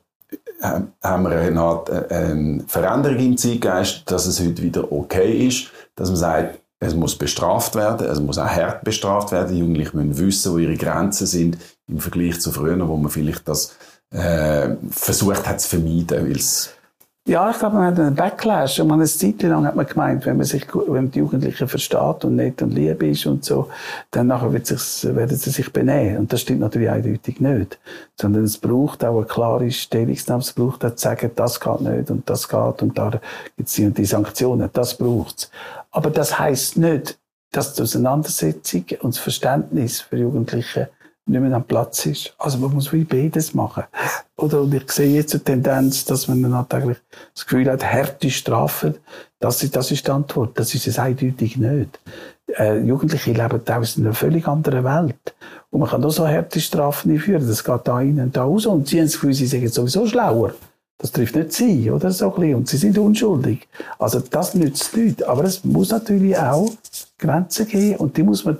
[0.61, 6.09] haben wir eine, äh, eine Veränderung im Zeitgeist, dass es heute wieder okay ist, dass
[6.09, 9.53] man sagt, es muss bestraft werden, es muss auch hart bestraft werden.
[9.53, 13.47] Die Jugendlichen müssen wissen, wo ihre Grenzen sind im Vergleich zu früher, wo man vielleicht
[13.47, 13.75] das
[14.11, 16.71] äh, versucht hat zu vermeiden, weil es
[17.27, 18.79] ja, ich glaube, man hat einen Backlash.
[18.79, 21.67] Und man eine Zeit lang hat man gemeint, wenn man sich, wenn man die Jugendlichen
[21.67, 23.69] versteht und nett und lieb ist und so,
[24.09, 26.17] dann nachher wird sich, werden sie sich benehmen.
[26.17, 27.77] Und das stimmt natürlich eindeutig nicht.
[28.19, 30.41] Sondern es braucht auch eine klare Stellungnahme.
[30.41, 33.11] Es braucht auch zu sagen, das geht nicht und das geht und da
[33.55, 34.69] gibt es die und die Sanktionen.
[34.73, 35.51] Das braucht's.
[35.91, 37.19] Aber das heisst nicht,
[37.51, 40.89] dass die Auseinandersetzung und das Verständnis für Jugendliche
[41.29, 42.33] nicht mehr am Platz ist.
[42.37, 43.83] Also man muss wie beides machen.
[44.35, 46.97] Oder, und ich sehe jetzt eine Tendenz, dass man dann eigentlich
[47.33, 48.95] das Gefühl hat, harte Strafen,
[49.39, 50.59] das ist, das ist die Antwort.
[50.59, 51.99] Das ist es eindeutig nicht.
[52.57, 55.35] Äh, Jugendliche leben aus einer völlig anderen Welt.
[55.69, 57.47] Und man kann auch so harte Strafen einführen.
[57.47, 58.65] Das geht da rein und da raus.
[58.65, 60.53] Und sie haben das Gefühl, sie sind sowieso schlauer.
[60.97, 62.11] Das trifft nicht sie, oder?
[62.11, 62.55] So ein.
[62.55, 63.69] Und sie sind unschuldig.
[63.97, 65.23] Also, das nützt nichts.
[65.23, 66.69] Aber es muss natürlich auch
[67.17, 67.97] Grenzen geben.
[67.97, 68.57] Und die muss man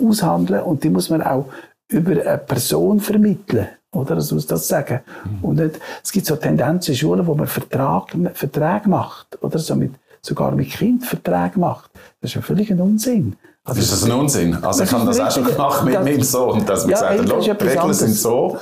[0.00, 0.62] aushandeln.
[0.62, 1.46] Und die muss man auch
[1.92, 3.68] über eine Person vermitteln.
[3.92, 4.16] Oder?
[4.16, 5.00] Das muss das sagen.
[5.24, 5.44] Mhm.
[5.44, 9.38] Und nicht, es gibt so Tendenzen in Schulen, wo man Vertrag, Verträge macht.
[9.42, 11.90] Oder so mit, sogar mit Kind Verträge macht.
[12.20, 13.36] Das ist ja völlig ein Unsinn.
[13.64, 14.54] Also, ist das ein Unsinn?
[14.56, 17.58] Also, ich habe das auch schon gemacht mit meinem Sohn, dass wir ja, gesagt haben,
[17.58, 18.58] die Regeln sind so,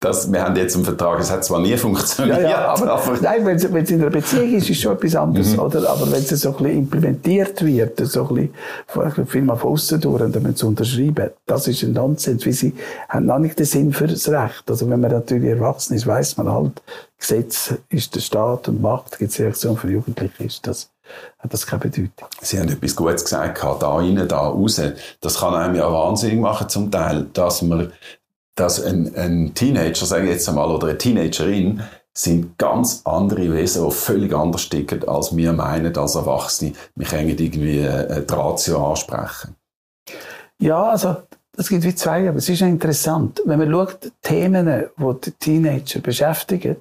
[0.00, 2.42] das, wir haben jetzt einen Vertrag, es hat zwar nie funktioniert.
[2.42, 5.16] Ja, ja, aber, aber nein, wenn es, in einer Beziehung ist, ist es schon etwas
[5.16, 5.58] anderes, mhm.
[5.58, 5.90] oder?
[5.90, 8.50] Aber wenn es so ein bisschen implementiert wird, so ein
[8.86, 12.52] bisschen, viel mal von außen durch, und dann sie unterschreiben, das ist ein Nonsens, weil
[12.52, 12.74] sie
[13.08, 14.64] haben noch nicht den Sinn für das Recht.
[14.68, 16.80] Also wenn man natürlich erwachsen ist, weiß man halt,
[17.18, 20.90] Gesetz ist der Staat und Macht, gibt es Reaktion für Jugendliche, ist das,
[21.40, 22.28] hat das keine Bedeutung.
[22.40, 24.80] Sie haben etwas Gutes gesagt, da rein, da raus.
[25.20, 27.92] Das kann einem ja wahnsinnig machen zum Teil, dass man
[28.58, 33.84] dass ein, ein Teenager, sage ich jetzt einmal, oder eine Teenagerin, sind ganz andere Wesen,
[33.84, 36.72] die völlig anders ticken, als wir meinen als Erwachsene.
[36.96, 39.54] Wir können irgendwie eine Ratio ansprechen.
[40.58, 41.16] Ja, also
[41.56, 43.40] es gibt wie zwei, aber es ist interessant.
[43.44, 46.78] Wenn man schaut, Themen, die die Teenager beschäftigen,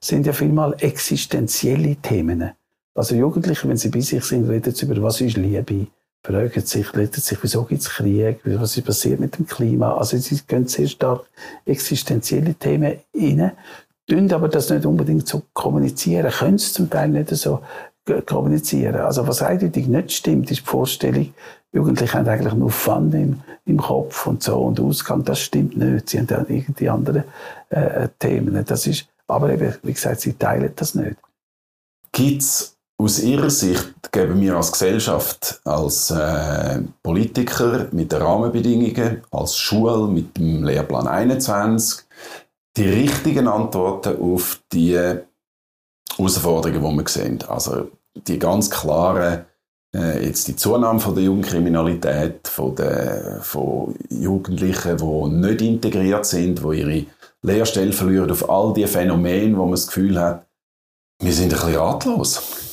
[0.00, 2.52] sind ja vielmal existenzielle Themen.
[2.94, 5.88] Also Jugendliche, wenn sie bei sich sind, reden sie über, was ist Liebe,
[6.26, 9.96] fragen sich, sich, wieso gibt es Krieg, was ist passiert mit dem Klima.
[9.96, 11.24] Also sie gehen sehr stark
[11.64, 13.52] existenzielle Themen rein,
[14.08, 17.60] tun aber das nicht unbedingt so kommunizieren, können es zum Teil nicht so
[18.26, 18.96] kommunizieren.
[18.96, 21.32] Also was eindeutig nicht stimmt, ist die Vorstellung,
[21.72, 25.24] Jugendliche haben eigentlich nur Fun im, im Kopf und so und Ausgang.
[25.24, 26.08] Das stimmt nicht.
[26.08, 27.24] Sie haben dann irgendwie andere
[27.68, 28.64] äh, Themen.
[28.64, 31.16] Das ist, aber eben, wie gesagt, sie teilen das nicht.
[32.12, 39.56] Gibt's aus Ihrer Sicht geben wir als Gesellschaft, als äh, Politiker mit den Rahmenbedingungen, als
[39.56, 42.04] Schule mit dem Lehrplan 21
[42.76, 44.98] die richtigen Antworten auf die
[46.18, 47.38] Herausforderungen, die wir sehen.
[47.48, 49.44] Also die ganz klaren,
[49.94, 56.62] äh, jetzt die Zunahme von der Jugendkriminalität, von, der, von Jugendlichen, die nicht integriert sind,
[56.62, 57.06] die ihre
[57.42, 60.46] Lehrstelle verlieren, auf all die Phänomene, wo man das Gefühl hat,
[61.20, 62.65] wir sind ein bisschen ratlos.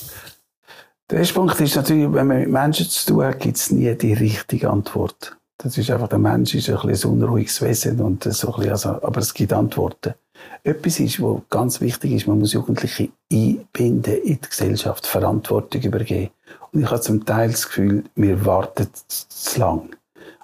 [1.13, 3.93] Der erste Punkt ist natürlich, wenn man mit Menschen zu tun hat, gibt es nie
[3.93, 5.37] die richtige Antwort.
[5.59, 8.71] Das ist einfach, der Mensch ist ein, bisschen ein unruhiges Wesen und so ein bisschen,
[8.71, 10.15] also, aber es gibt Antworten.
[10.63, 16.31] Etwas ist, was ganz wichtig ist, man muss Jugendliche einbinden in die Gesellschaft, Verantwortung übergeben.
[16.71, 19.95] Und ich habe zum Teil das Gefühl, wir warten zu lang.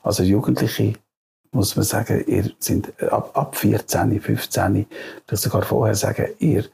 [0.03, 0.93] Also Jugendliche
[1.51, 4.85] muss man sagen, ihr sind ab, ab 14, 15,
[5.25, 6.65] vielleicht sogar vorher sagen, ihr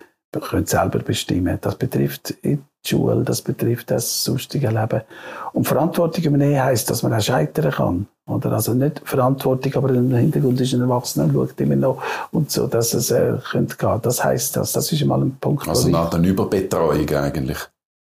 [0.41, 1.57] könnt selber bestimmen.
[1.61, 5.01] Das betrifft die Schule, das betrifft das sonstige Leben.
[5.53, 8.07] Und Verantwortung übernehmen heisst, dass man auch scheitern kann.
[8.27, 8.53] Oder?
[8.53, 12.67] Also nicht Verantwortung, aber im Hintergrund ist ein Erwachsener und schaut immer noch und so,
[12.67, 13.99] dass es äh, könnte gehen.
[14.01, 14.73] Das heisst das.
[14.73, 15.67] Das ist mal ein Punkt.
[15.67, 17.59] Also nach der Überbetreuung eigentlich.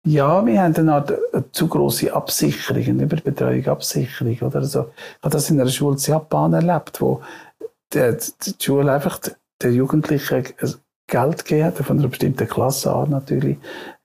[0.05, 4.37] Ja, wir haben eine Art eine zu grosse Absicherung, eine Überbetreuung, Absicherung.
[4.41, 4.59] Oder?
[4.59, 7.21] Also, ich habe das in einer Schule in Japan erlebt, wo
[7.93, 8.15] die,
[8.45, 9.19] die Schule einfach
[9.61, 10.45] den Jugendlichen
[11.09, 13.57] Geld gegeben hat, von einer bestimmten Klasse an natürlich,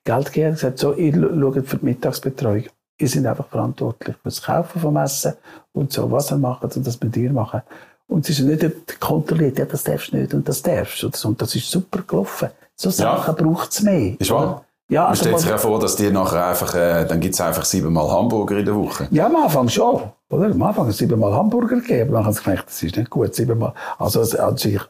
[0.04, 2.64] Geld gegeben hat, gesagt, so, ihr schaut für die Mittagsbetreuung.
[2.98, 5.34] Ihr seid einfach verantwortlich für das Kaufen vom Essen
[5.72, 7.62] und so, was ihr macht und das mit ihr machen.
[8.06, 11.10] Und es ist nicht kontrolliert, ja, das darfst du nicht und das darfst du.
[11.28, 12.50] Und das ist super gelaufen.
[12.76, 13.42] So Sachen ja.
[13.42, 14.14] braucht es mehr.
[14.18, 14.63] Ist wahr?
[14.90, 17.40] Ja, also man stellt sich ja vor, dass die nachher einfach, äh, dann gibt es
[17.40, 19.08] einfach siebenmal Hamburger in der Woche.
[19.10, 20.02] Ja, am Anfang schon.
[20.28, 20.46] Oder?
[20.46, 23.08] Am Anfang hat es siebenmal Hamburger gegeben, aber dann haben sie gemerkt, das ist nicht
[23.08, 23.72] gut, siebenmal.
[23.98, 24.20] Also,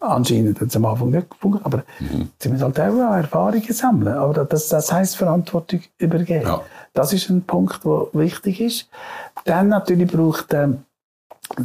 [0.01, 2.29] anscheinend hat es am Anfang nicht gefunden, aber mhm.
[2.39, 4.17] sie müssen halt auch Erfahrungen sammeln.
[4.17, 6.47] Aber das, das heisst Verantwortung übergeben.
[6.47, 6.63] Ja.
[6.93, 8.89] Das ist ein Punkt, der wichtig ist.
[9.45, 10.85] Dann natürlich braucht, ähm,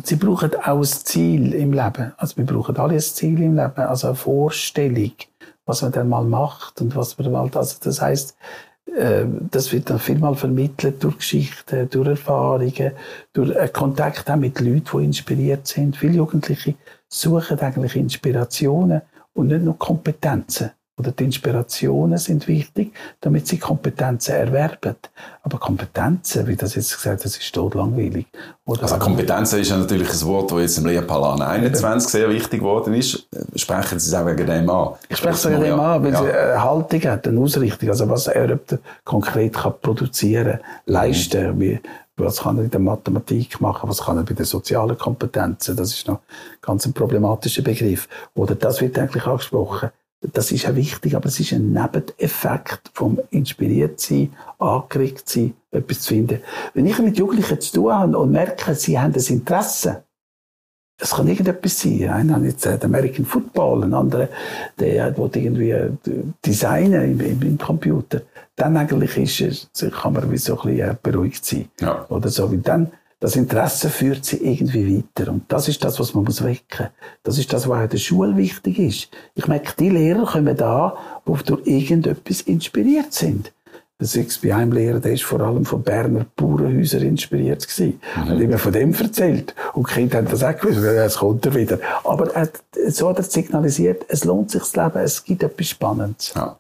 [0.03, 2.13] sie brauchen auch ein Ziel im Leben.
[2.17, 5.13] Also wir brauchen alle ein Ziel im Leben, also eine Vorstellung
[5.69, 8.35] was man dann mal macht und was man halt, also das heißt,
[8.97, 12.93] äh, das wird dann vielmal vermittelt durch Geschichten, durch Erfahrungen,
[13.33, 15.95] durch Kontakt auch mit Leuten, die inspiriert sind.
[15.95, 16.73] Viele Jugendliche
[17.07, 19.03] suchen eigentlich Inspirationen
[19.33, 24.97] und nicht nur Kompetenzen oder die Inspirationen sind wichtig, damit sie Kompetenzen erwerben.
[25.43, 28.27] Aber Kompetenzen, wie das jetzt gesagt das ist totlangweilig.
[28.65, 32.59] Oder also Kompetenzen ist ja natürlich ein Wort, das jetzt im Lehrplan 21 sehr wichtig
[32.59, 33.27] geworden ist.
[33.55, 34.89] Sprechen Sie es auch wegen dem an?
[35.07, 36.21] Ich spreche es wegen dem an, weil ja.
[36.21, 38.59] sie eine Haltung hat, eine Ausrichtung, also was er
[39.05, 41.59] konkret kann produzieren, leisten, mhm.
[41.61, 41.79] wie,
[42.17, 45.93] was kann er in der Mathematik machen, was kann er bei den sozialen Kompetenzen, das
[45.93, 46.19] ist noch
[46.61, 48.09] ganz ein problematischer Begriff.
[48.35, 49.91] Oder das wird eigentlich angesprochen
[50.21, 56.01] das ist ja wichtig, aber es ist ein Nebeneffekt vom inspiriert sein, angeregt sein, etwas
[56.01, 56.41] zu finden.
[56.73, 60.03] Wenn ich mit Jugendlichen zu tun habe und merke, sie haben das Interesse,
[61.01, 62.09] es kann irgendetwas sein.
[62.09, 64.27] Einer hat jetzt den American Football, ein anderer,
[64.77, 65.91] der will irgendwie äh,
[66.45, 68.21] designen im, im, im Computer.
[68.57, 71.69] Dann eigentlich ist es, kann man wie so ein bisschen äh, beruhigt sein.
[71.79, 72.05] Ja.
[72.09, 75.31] Oder so, weil dann das Interesse führt sie irgendwie weiter.
[75.31, 76.87] Und das ist das, was man muss wecken.
[77.23, 79.09] Das ist das, was in der Schule wichtig ist.
[79.35, 80.95] Ich merke, die Lehrer kommen da,
[81.27, 83.51] die durch irgendetwas inspiriert sind.
[84.01, 87.99] Das ist bei einem Lehrer, der ist vor allem von Berner Bauernhäusern inspiriert gewesen.
[88.15, 88.29] Mhm.
[88.29, 89.53] Hat immer von dem erzählt.
[89.73, 91.79] Und die Kinder haben das auch gewusst, es kommt er wieder.
[92.05, 92.49] Aber er,
[92.87, 96.33] so hat er signalisiert, es lohnt sich das Leben, es gibt etwas Spannendes.
[96.33, 96.57] Ja.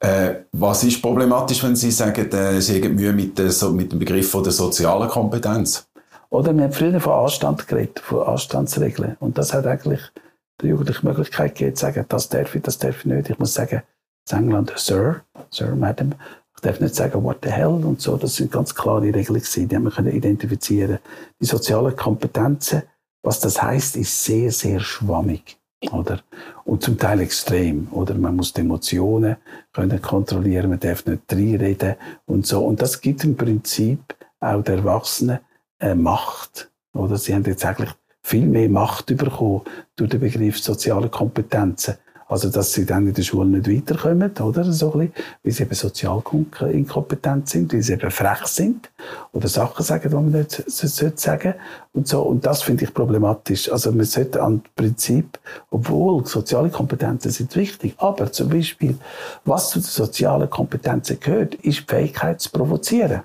[0.00, 3.90] Äh, was ist problematisch, wenn Sie sagen, äh, Sie haben Mühe mit, der, so, mit
[3.92, 5.85] dem Begriff von der sozialen Kompetenz?
[6.30, 9.16] Oder wir haben früher von Anstand geredet, von Anstandsregeln.
[9.20, 10.00] Und das hat eigentlich
[10.60, 13.30] der Jugendliche die Möglichkeit gegeben, zu sagen, das darf ich, das darf ich nicht.
[13.30, 13.82] Ich muss sagen,
[14.30, 16.14] in England, Sir, Sir, Madam,
[16.54, 18.16] ich darf nicht sagen, what the hell und so.
[18.16, 20.98] Das sind ganz klare Regeln gewesen, die haben wir identifizieren.
[21.40, 22.82] Die sozialen Kompetenzen,
[23.22, 25.58] was das heißt, ist sehr, sehr schwammig
[25.92, 26.20] oder?
[26.64, 28.14] Und zum Teil extrem, oder?
[28.14, 29.36] Man muss die Emotionen
[29.72, 31.96] können kontrollieren, man darf nicht reinreden
[32.26, 32.64] und so.
[32.64, 34.00] Und das gibt im Prinzip
[34.40, 35.40] auch der Erwachsenen
[35.80, 37.16] äh, Macht, oder?
[37.16, 37.90] Sie haben jetzt eigentlich
[38.22, 39.62] viel mehr Macht bekommen
[39.94, 41.94] durch den Begriff soziale Kompetenzen.
[42.28, 44.64] Also, dass sie dann in der Schule nicht weiterkommen, oder?
[44.72, 46.22] So ein bisschen, weil sie eben sozial
[46.72, 48.90] inkompetent sind, weil sie eben frech sind
[49.32, 51.54] oder Sachen sagen, die man nicht sollte sagen
[51.92, 52.22] und so.
[52.22, 53.70] Und das finde ich problematisch.
[53.70, 55.38] Also, man sollte an Prinzip,
[55.70, 58.98] obwohl soziale Kompetenzen sind wichtig, aber zum Beispiel,
[59.44, 63.22] was zu den sozialen Kompetenzen gehört, ist die Fähigkeit zu provozieren.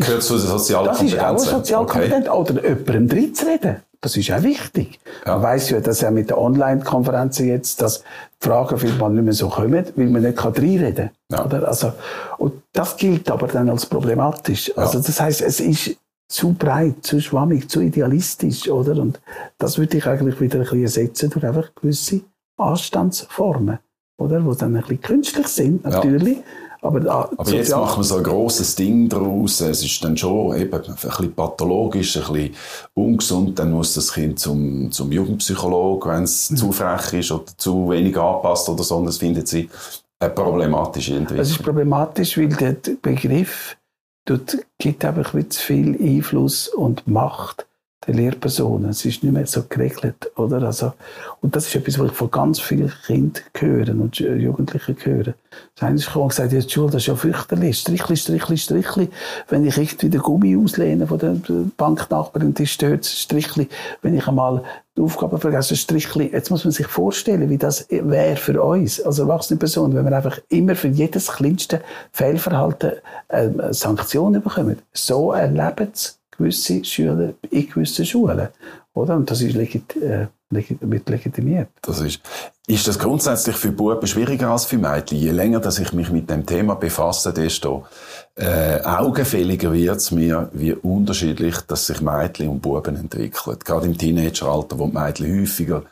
[0.00, 2.28] Gehört zu den sozialen das ist auch sozial okay.
[2.28, 3.76] Oder jemandem drin zu reden.
[4.00, 4.98] Das ist auch wichtig.
[5.24, 5.34] Ja.
[5.34, 9.32] Man weiss ja, dass auch mit den Online-Konferenzen jetzt, dass die Fragen vielmal nicht mehr
[9.32, 11.50] so kommen, weil man nicht reinreden kann.
[11.50, 11.58] Ja.
[11.60, 11.92] Also,
[12.38, 14.76] und das gilt aber dann als problematisch.
[14.76, 15.96] Also, das heißt, es ist
[16.28, 19.00] zu breit, zu schwammig, zu idealistisch, oder?
[19.00, 19.20] Und
[19.58, 22.22] das würde ich eigentlich wieder ein bisschen ersetzen durch einfach gewisse
[22.56, 23.78] Anstandsformen,
[24.18, 24.40] oder?
[24.40, 26.38] Die dann ein bisschen künstlich sind, natürlich.
[26.38, 26.42] Ja.
[26.82, 29.60] Aber, ah, Aber jetzt macht man so ein grosses Ding daraus.
[29.60, 32.56] Es ist dann schon eben ein bisschen pathologisch, ein bisschen
[32.94, 33.56] ungesund.
[33.58, 36.56] Dann muss das Kind zum, zum Jugendpsychologen, wenn es mhm.
[36.56, 38.96] zu frech ist oder zu wenig anpasst oder so.
[38.96, 39.70] Und das findet sie
[40.18, 41.40] eine problematische Entwicklung.
[41.40, 43.76] Es ist problematisch, weil der Begriff
[44.24, 47.64] dort gibt einfach zu viel Einfluss und Macht
[48.06, 48.90] der Lehrpersonen.
[48.90, 50.62] Es ist nicht mehr so geregelt, oder?
[50.62, 50.92] Also,
[51.40, 55.34] und das ist etwas, was ich von ganz vielen Kindern höre und Jugendlichen höre.
[55.74, 57.78] Das eine ist und gesagt, ja, die Schule, das ist ja fürchterlich.
[57.78, 59.08] Strichli, Strichli, Strichli.
[59.48, 61.36] Wenn ich irgendwie den Gummi auslehne von der
[61.76, 63.68] Banknachbarin, die stört Strichli.
[64.00, 64.62] Wenn ich einmal
[64.96, 66.30] die Aufgabe vergesse, Strichli.
[66.32, 70.16] Jetzt muss man sich vorstellen, wie das wäre für uns als erwachsene Person, wenn wir
[70.16, 71.80] einfach immer für jedes kleinste
[72.12, 72.92] Fehlverhalten
[73.28, 74.78] äh, Sanktionen bekommen.
[74.92, 78.48] So erleben es gewisse Schüler in gewissen Schulen.
[78.94, 79.16] Oder?
[79.16, 81.68] Und das ist legit, äh, wird legitimiert.
[81.80, 82.20] Das ist,
[82.66, 85.18] ist das grundsätzlich für Buben schwieriger als für Mädchen?
[85.18, 87.86] Je länger dass ich mich mit dem Thema befasse, desto
[88.34, 93.58] äh, augenfälliger wird es mir, wie unterschiedlich dass sich Mädchen und Buben entwickeln.
[93.64, 95.84] Gerade im Teenageralter, wo die Mädchen häufiger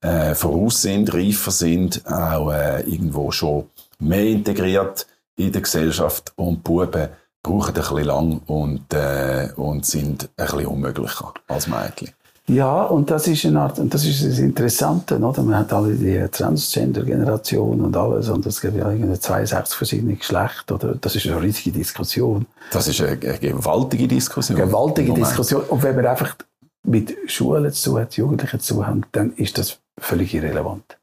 [0.00, 3.66] äh, voraus sind, reifer sind, auch äh, irgendwo schon
[3.98, 7.08] mehr integriert in der Gesellschaft und Buben
[7.46, 12.10] brauchen ein bisschen lang und, äh, und sind ein bisschen unmöglicher als Mädchen.
[12.48, 15.42] Ja, und das ist eine Art, und das ist das Interessante, oder?
[15.42, 20.76] Man hat alle die Transgender-Generation und alles, und es gibt ja irgendwie 62 verschiedene Geschlechter,
[20.76, 20.94] oder?
[20.94, 22.46] Das ist eine riesige Diskussion.
[22.70, 24.58] Das ist eine, eine gewaltige Diskussion.
[24.58, 25.62] Eine gewaltige Diskussion.
[25.62, 26.36] Und wenn man einfach
[26.84, 30.98] mit Schulen zu hat, Jugendlichen zu haben, dann ist das völlig irrelevant.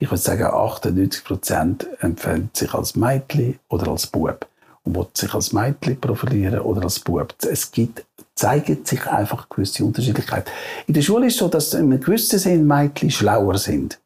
[0.00, 4.48] Ich würde sagen, 98 Prozent empfinden sich als Mädchen oder als Bub
[4.84, 7.34] und will sich als Mädchen profilieren oder als Bub.
[7.50, 8.04] Es gibt,
[8.34, 10.50] zeigen sich einfach gewisse Unterschiedlichkeiten.
[10.86, 13.98] In der Schule ist es so, dass in einem gewissen Sinn Mädchen schlauer sind.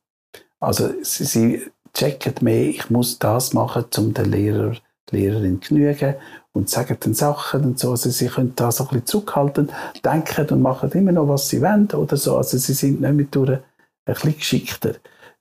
[0.61, 1.63] Also sie,
[1.95, 4.77] checken mehr, ich muss das machen, um den Lehrer,
[5.11, 6.15] Lehrerin genügen
[6.53, 7.91] und sagen dann Sachen und so.
[7.91, 9.71] Also sie können da so ein bisschen zurückhalten,
[10.05, 12.37] denken und machen immer noch, was sie wollen oder so.
[12.37, 13.63] Also sie sind nicht mehr durch ein
[14.05, 14.95] bisschen geschickter.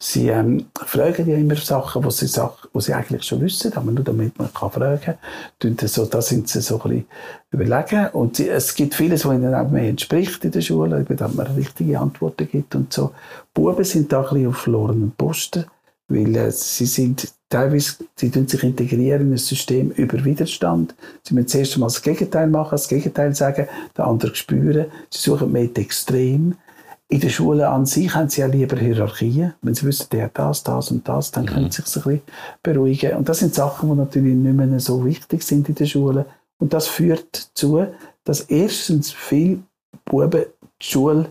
[0.04, 4.36] Sie ähm, fragen ja immer Sachen, die sie, sie eigentlich schon wissen, aber nur damit
[4.40, 5.78] man kann fragen kann.
[5.88, 7.06] So, da sind sie so ein bisschen
[7.52, 8.08] überlegen.
[8.14, 11.46] Und sie, es gibt vieles, was ihnen auch mehr entspricht in der Schule, damit man
[11.56, 13.12] richtige Antworten gibt und so.
[13.54, 15.66] Buben sind da ein bisschen auf verlorenen Posten,
[16.08, 20.96] weil äh, sie sind teilweise, sie tun sich integrieren in ein System über Widerstand.
[21.22, 24.88] Sie müssen zuerst einmal das Gegenteil machen, das Gegenteil sagen, den anderen spüren.
[25.12, 26.56] Sie suchen mehr die Extrem.
[27.12, 29.54] In der Schule an sich haben sie ja lieber Hierarchien.
[29.62, 31.72] Wenn sie wissen, der hat das, das und das, dann können mhm.
[31.72, 32.22] sie sich ein bisschen
[32.64, 33.18] beruhigen.
[33.18, 36.26] Und das sind Sachen, die natürlich nicht mehr so wichtig sind in der Schule.
[36.58, 37.86] Und das führt dazu,
[38.24, 39.60] dass erstens viele
[40.06, 40.46] Buben
[40.82, 41.26] die Schule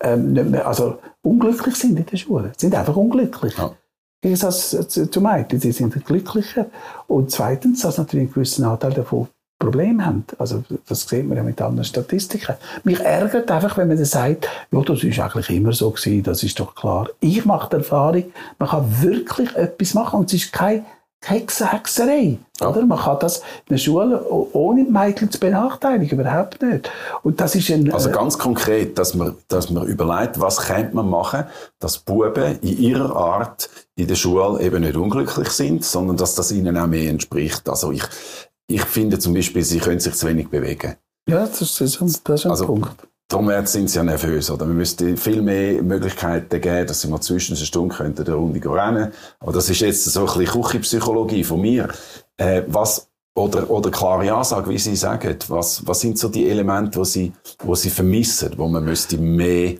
[0.00, 2.52] ähm, nicht mehr, also unglücklich sind in der Schule.
[2.58, 3.56] Sie sind einfach unglücklich.
[3.56, 3.72] Ja.
[4.20, 6.66] Gegensatz zu Mädchen, sie sind glücklicher.
[7.06, 9.28] Und zweitens, dass natürlich einen gewissen Anteil davon
[9.58, 10.24] Problem haben.
[10.38, 12.56] Also das sieht man ja mit anderen Statistiken.
[12.82, 16.42] Mich ärgert einfach, wenn man dann sagt, ja, das ist eigentlich immer so gewesen, das
[16.42, 17.08] ist doch klar.
[17.20, 18.24] Ich mache die Erfahrung,
[18.58, 20.84] man kann wirklich etwas machen und es ist keine
[21.24, 22.38] Hexerei.
[22.60, 22.68] Ja.
[22.68, 22.84] Oder?
[22.84, 26.90] Man kann das in der Schule ohne Mädchen zu benachteiligen, überhaupt nicht.
[27.22, 31.08] Und das ist ein, also ganz konkret, dass man, dass man überlegt, was könnte man
[31.08, 31.44] machen,
[31.78, 36.52] dass Buben in ihrer Art in der Schule eben nicht unglücklich sind, sondern dass das
[36.52, 37.68] ihnen auch mehr entspricht.
[37.68, 38.04] Also ich,
[38.66, 40.96] ich finde zum Beispiel, sie können sich zu wenig bewegen.
[41.28, 43.08] Ja, das ist, das ist, ein also, Punkt.
[43.28, 44.50] Darum sind sie ja nervös.
[44.50, 44.66] Oder?
[44.66, 48.70] Man müsste viel mehr Möglichkeiten geben, dass sie mal zwischen einer Stunde könnten eine Runde
[48.70, 51.88] rennen Aber das ist jetzt so ein bisschen Küchenpsychologie von mir.
[52.36, 55.36] Äh, was, oder, oder klare Ansage, wie Sie sagen.
[55.48, 59.76] Was, was sind so die Elemente, die Sie, die Sie vermissen, wo man müsste mehr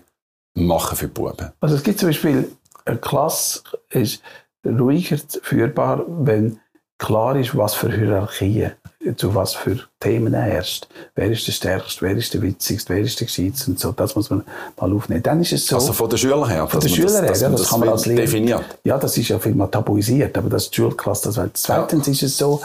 [0.55, 1.51] machen für die Buben?
[1.61, 2.51] Also es gibt zum Beispiel,
[2.87, 3.61] eine Klasse
[3.91, 4.22] ist
[4.66, 6.59] ruhiger führbar, wenn
[7.05, 8.73] klar ist, was für Hierarchien,
[9.17, 10.89] zu was für Themen herrscht.
[11.15, 13.93] Wer ist der Stärkste, wer ist der Witzigste, wer ist der Gescheitste und so.
[13.93, 14.43] Das muss man
[14.81, 15.23] mal aufnehmen.
[15.23, 15.77] Dann ist es so.
[15.77, 16.67] Also von den Schülern her?
[16.67, 18.23] Von den Schülern her, ja, das, das kann man als Lehrer.
[18.23, 18.65] definiert.
[18.85, 21.33] Ja, das ist ja vielmal tabuisiert, aber das ist die Schulklasse.
[21.33, 22.13] Das Zweitens ja.
[22.13, 22.63] ist es so,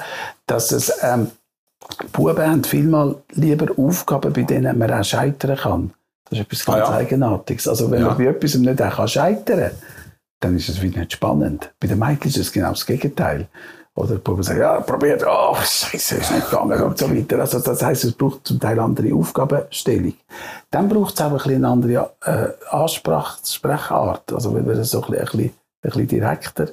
[0.48, 1.32] dass es, ähm,
[2.14, 5.94] Buben haben vielmal lieber Aufgaben, bei denen man auch scheitern kann.
[6.30, 6.98] Das ist etwas ganz ah, ja.
[6.98, 7.68] Eigenartiges.
[7.68, 8.08] Also wenn ja.
[8.08, 9.72] man bei etwas nicht auch scheitern kann,
[10.40, 11.72] dann ist es wieder nicht spannend.
[11.80, 13.48] Bei den Mädchen ist es genau das Gegenteil.
[14.00, 17.38] Oder die Buben sagen, ja, probiert, oh, scheiße, ist nicht gegangen und so weiter.
[17.40, 20.14] Also, das heisst, es braucht zum Teil andere Aufgabenstellung.
[20.72, 24.32] Dann braucht es auch eine andere äh, Ansprechart.
[24.32, 26.70] Also, wenn wir so ein bisschen, ein bisschen, direkter,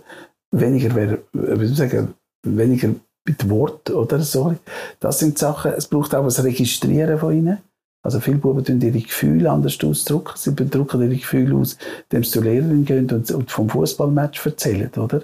[0.52, 2.14] weniger, wie soll ich sagen,
[2.44, 2.90] weniger
[3.26, 4.54] mit Wort oder so.
[5.00, 7.58] Das sind Sachen, es braucht auch das Registrieren von ihnen.
[8.04, 10.34] Also viele Buben tun ihre Gefühle anders ausdrücken.
[10.36, 15.22] Sie drücken ihre Gefühle aus, indem sie zur Lehrerin gehen und vom Fußballmatch erzählen, oder?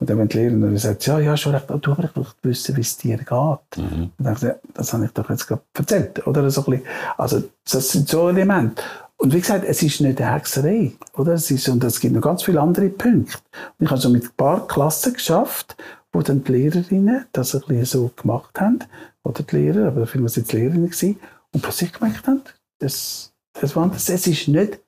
[0.00, 2.74] Und dann, wenn die Lehrerin sagt, ja, ja, schon recht, du aber ich will wissen,
[2.76, 3.28] wie es dir geht.
[3.28, 4.10] Mhm.
[4.18, 6.50] Und dann ich, das habe ich doch jetzt gerade erzählt, oder?
[6.50, 6.86] So ein bisschen.
[7.18, 8.82] Also, das sind so Elemente.
[9.18, 11.34] Und wie gesagt, es ist nicht eine Hexerei, oder?
[11.34, 13.36] Es ist, und es gibt noch ganz viele andere Punkte.
[13.78, 15.76] Und ich habe so mit ein paar Klassen geschafft,
[16.12, 18.78] wo dann die Lehrerinnen das ein bisschen so gemacht haben,
[19.22, 21.20] oder die Lehrer, aber vielmehr sind es Lehrerinnen gewesen,
[21.52, 22.40] und plötzlich gemerkt haben,
[22.78, 24.80] das, das Wanders, es ist nicht,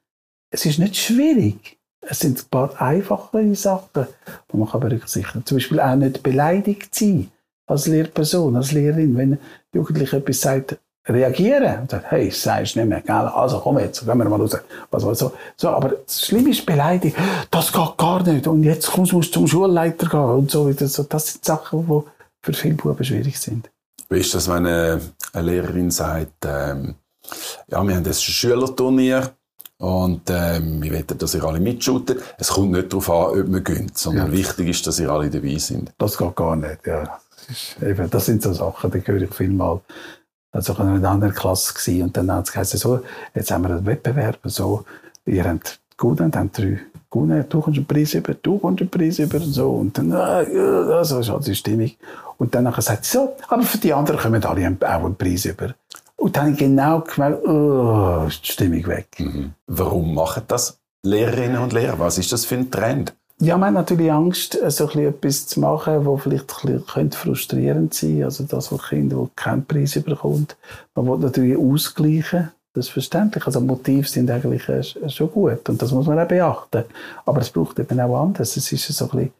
[0.51, 1.79] es ist nicht schwierig.
[2.03, 4.07] Es sind ein paar einfachere Sachen,
[4.53, 5.47] die man berücksichtigen kann.
[5.47, 7.31] Zum Beispiel auch nicht beleidigt sein
[7.67, 9.17] als Lehrperson, als Lehrerin.
[9.17, 9.39] Wenn ein
[9.73, 10.79] Jugendlicher etwas sagt,
[11.09, 13.15] reagieren und sagen, hey, sagst nicht mehr, gell?
[13.15, 14.57] Also komm jetzt, gehen wir mal raus.
[14.91, 15.33] Was, so.
[15.57, 17.17] so, aber das Schlimme ist beleidigt,
[17.51, 20.73] das geht gar nicht und jetzt kommst du zum Schulleiter gehen und so.
[20.73, 22.03] Das, das sind Sachen, die
[22.41, 23.69] für viele Buben schwierig sind.
[24.09, 25.01] Wie ist das, wenn eine,
[25.33, 26.95] eine Lehrerin sagt, ähm,
[27.69, 29.33] ja, wir haben das Schülerturnier
[29.83, 32.22] und ähm, wir wollen, dass ihr alle mitschootet.
[32.39, 34.33] Es kommt nicht darauf an, ob man gönnt, sondern ja.
[34.33, 35.93] wichtig ist, dass ihr alle dabei sind.
[35.99, 37.18] Das geht gar nicht, ja.
[37.49, 39.80] Das, ist eben, das sind so Sachen, die höre ich vielmal
[40.53, 42.03] das war in einer anderen Klasse gewesen.
[42.03, 43.01] Und dann hat es gesagt, so,
[43.35, 44.85] jetzt haben wir einen Wettbewerb, so,
[45.24, 46.78] ihr habt gewonnen, dann drei
[47.11, 49.70] gewonnen, du kommst einen Preis über, du kommst einen Preis über, und so.
[49.70, 51.91] Und dann, äh, so ist halt die Stimmung.
[52.39, 55.74] Und dann sagt sie, so, aber für die anderen kommen alle auch einen Preis über.
[56.23, 59.09] Und dann habe ich genau gemerkt, oh, ist die Stimmung weg.
[59.18, 59.55] Mhm.
[59.66, 61.99] Warum machen das Lehrerinnen und Lehrer?
[61.99, 63.12] Was ist das für ein Trend?
[63.41, 66.55] Ja, man hat natürlich Angst, äh, so etwas zu machen, was vielleicht
[66.95, 68.25] ein frustrierend sein könnte.
[68.25, 70.57] Also das, was Kinder, die keinen Preis bekommt.
[70.95, 72.53] Man will natürlich ausgleichen.
[72.75, 73.45] Das ist verständlich.
[73.47, 75.68] Also Motive sind eigentlich äh, schon gut.
[75.68, 76.85] Und das muss man auch beachten.
[77.27, 78.57] Aber es braucht eben auch anders.
[78.57, 79.33] Es ist so ein bisschen,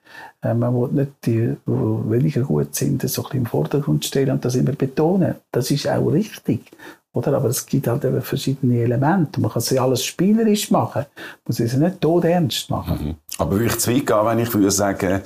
[0.43, 4.33] äh, man will nicht die, die weniger gut sind, so ein bisschen im Vordergrund stellen
[4.33, 5.37] und das immer betonen.
[5.51, 6.71] Das ist auch richtig.
[7.15, 7.35] Oder?
[7.35, 9.41] Aber es gibt halt eben verschiedene Elemente.
[9.41, 12.99] Man kann sie alles spielerisch machen, man muss sie nicht tot ernst machen.
[13.03, 13.15] Mhm.
[13.39, 15.21] Aber würde ich zu weit gehen, wenn ich würde sagen,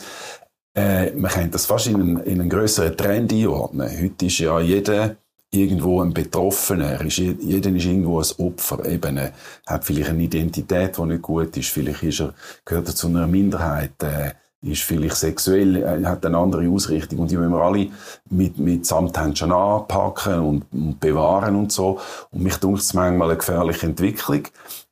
[0.74, 3.88] äh, man könnte das fast in einen, in einen grösseren Trend einordnen.
[3.88, 5.16] Heute ist ja jeder
[5.56, 9.32] irgendwo ein Betroffener, ist, jeder ist irgendwo ein Opfer, eben, äh,
[9.66, 12.34] hat vielleicht eine Identität, die nicht gut ist, vielleicht ist er,
[12.64, 14.32] gehört er zu einer Minderheit, äh,
[14.62, 17.20] ist vielleicht sexuell, äh, hat eine andere Ausrichtung.
[17.20, 17.88] Und die müssen wir alle
[18.30, 22.00] mit, mit Samthändchen anpacken und, und, bewahren und so.
[22.30, 24.42] Und mich denkt es manchmal eine gefährliche Entwicklung,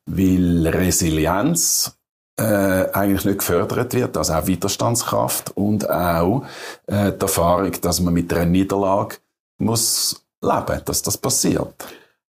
[0.05, 1.97] weil Resilienz
[2.37, 6.45] äh, eigentlich nicht gefördert wird, also auch Widerstandskraft und auch
[6.87, 9.17] äh, die Erfahrung, dass man mit einer Niederlage
[9.57, 11.85] muss leben, dass das passiert.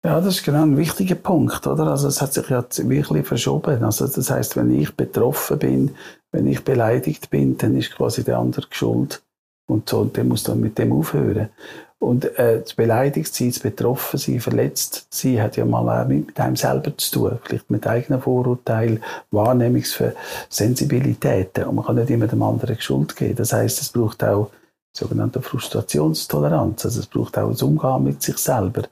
[0.02, 1.88] Ja, das ist genau ein wichtiger Punkt, oder?
[1.88, 3.84] Also es hat sich ja wirklich verschoben.
[3.84, 5.94] Also das heißt, wenn ich betroffen bin,
[6.32, 9.22] wenn ich beleidigt bin, dann ist quasi der andere schuld
[9.66, 11.50] und so, und der muss dann mit dem aufhören.
[11.98, 16.96] Und äh, beleidigt sein, betroffen sein, verletzt sein, hat ja mal auch mit einem selber
[16.96, 17.38] zu tun.
[17.44, 21.64] Vielleicht mit eigenen Vorurteilen, Wahrnehmungssensibilitäten.
[21.64, 23.36] Und man kann nicht immer dem anderen Schuld geben.
[23.36, 24.50] Das heißt, es braucht auch
[24.92, 26.84] sogenannte Frustrationstoleranz.
[26.84, 28.82] Also es braucht auch ein Umgehen mit sich selber.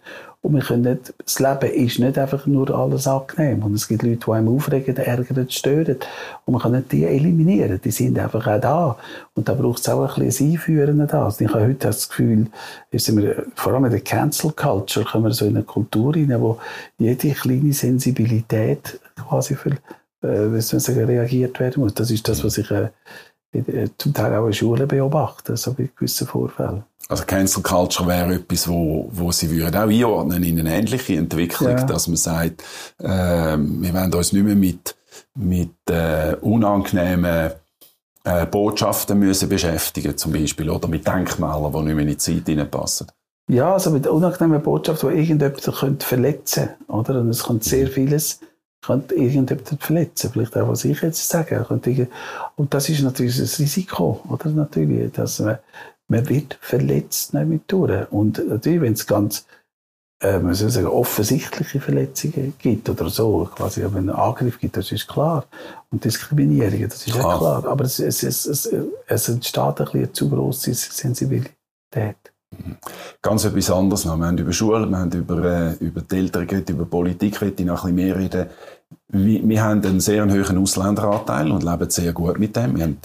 [0.40, 3.64] Und wir können nicht, das Leben ist nicht einfach nur alles angenehm.
[3.64, 5.96] Und es gibt Leute, die einem aufregen, ärgern, stören.
[6.44, 7.80] Und man kann nicht die eliminieren.
[7.82, 8.96] Die sind einfach auch da.
[9.34, 11.24] Und da braucht es auch ein bisschen ein Einführen da.
[11.24, 12.46] Also ich habe heute das Gefühl,
[12.92, 16.40] sind wir, vor allem in der Cancel Culture, kommen wir so in eine Kultur rein,
[16.40, 16.58] wo
[16.98, 19.72] jede kleine Sensibilität quasi für,
[20.22, 21.94] äh, sagen, reagiert werden muss.
[21.94, 22.90] Das ist das, was ich, äh,
[23.96, 26.84] zum Teil auch in Schulen beobachten, so bei gewissen Vorfällen.
[27.08, 31.70] Also Cancel Culture wäre etwas, wo, wo Sie würden auch einordnen in eine ähnliche Entwicklung,
[31.70, 31.84] ja.
[31.84, 32.62] dass man sagt,
[32.98, 34.94] äh, wir wollen uns nicht mehr mit,
[35.34, 37.52] mit äh, unangenehmen
[38.24, 42.46] äh, Botschaften müssen beschäftigen zum Beispiel, oder mit Denkmälern, die nicht mehr in die Zeit
[42.46, 43.06] hineinpassen.
[43.48, 47.20] Ja, also mit unangenehmen Botschaften, die irgendjemand verletzen könnte, oder?
[47.20, 47.92] Und es kommt sehr mhm.
[47.92, 48.40] vieles
[48.82, 51.64] könnte irgendjemand verletzen, vielleicht auch, was ich jetzt sage.
[52.56, 54.50] Und das ist natürlich ein Risiko, oder?
[54.50, 55.58] Natürlich, dass man,
[56.08, 58.10] man wird verletzt mit durch.
[58.10, 59.46] Und natürlich, wenn es ganz,
[60.22, 64.76] äh, man soll sagen, offensichtliche Verletzungen gibt oder so, quasi, wenn es einen Angriff gibt,
[64.76, 65.46] das ist klar.
[65.90, 67.66] Und Diskriminierungen, das ist ja klar.
[67.66, 72.27] Aber es, es, es, es entsteht ein bisschen eine zu grosse Sensibilität.
[73.20, 74.16] Ganz etwas anderes noch.
[74.16, 77.64] Wir haben über Schule, wir haben über, äh, über die Eltern geredet, über Politik, ich
[77.64, 78.46] noch ein bisschen mehr reden.
[79.08, 82.76] Wir, wir haben einen sehr hohen Ausländeranteil und leben sehr gut mit dem.
[82.76, 82.98] Wir haben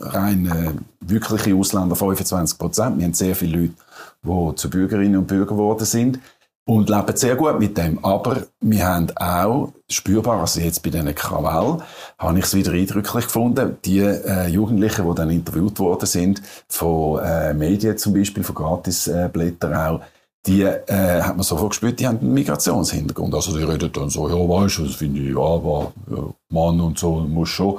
[0.00, 2.98] rein äh, wirkliche Ausländer 25 Prozent.
[2.98, 3.74] Wir haben sehr viele Leute,
[4.22, 6.18] die zu Bürgerinnen und Bürgern geworden sind
[6.66, 8.04] und leben sehr gut mit dem.
[8.04, 11.78] Aber wir haben auch spürbar, also jetzt bei diesen Krawall,
[12.18, 17.20] habe ich es wieder eindrücklich gefunden, die äh, Jugendlichen, die dann interviewt worden sind, von
[17.24, 20.00] äh, Medien zum Beispiel, von Gratisblättern äh, auch,
[20.46, 23.34] die äh, hat man sofort gespürt, die haben einen Migrationshintergrund.
[23.34, 26.80] Also die reden dann so, ja, weißt du, das finde ich, ja, aber ja, Mann
[26.80, 27.78] und so muss schon.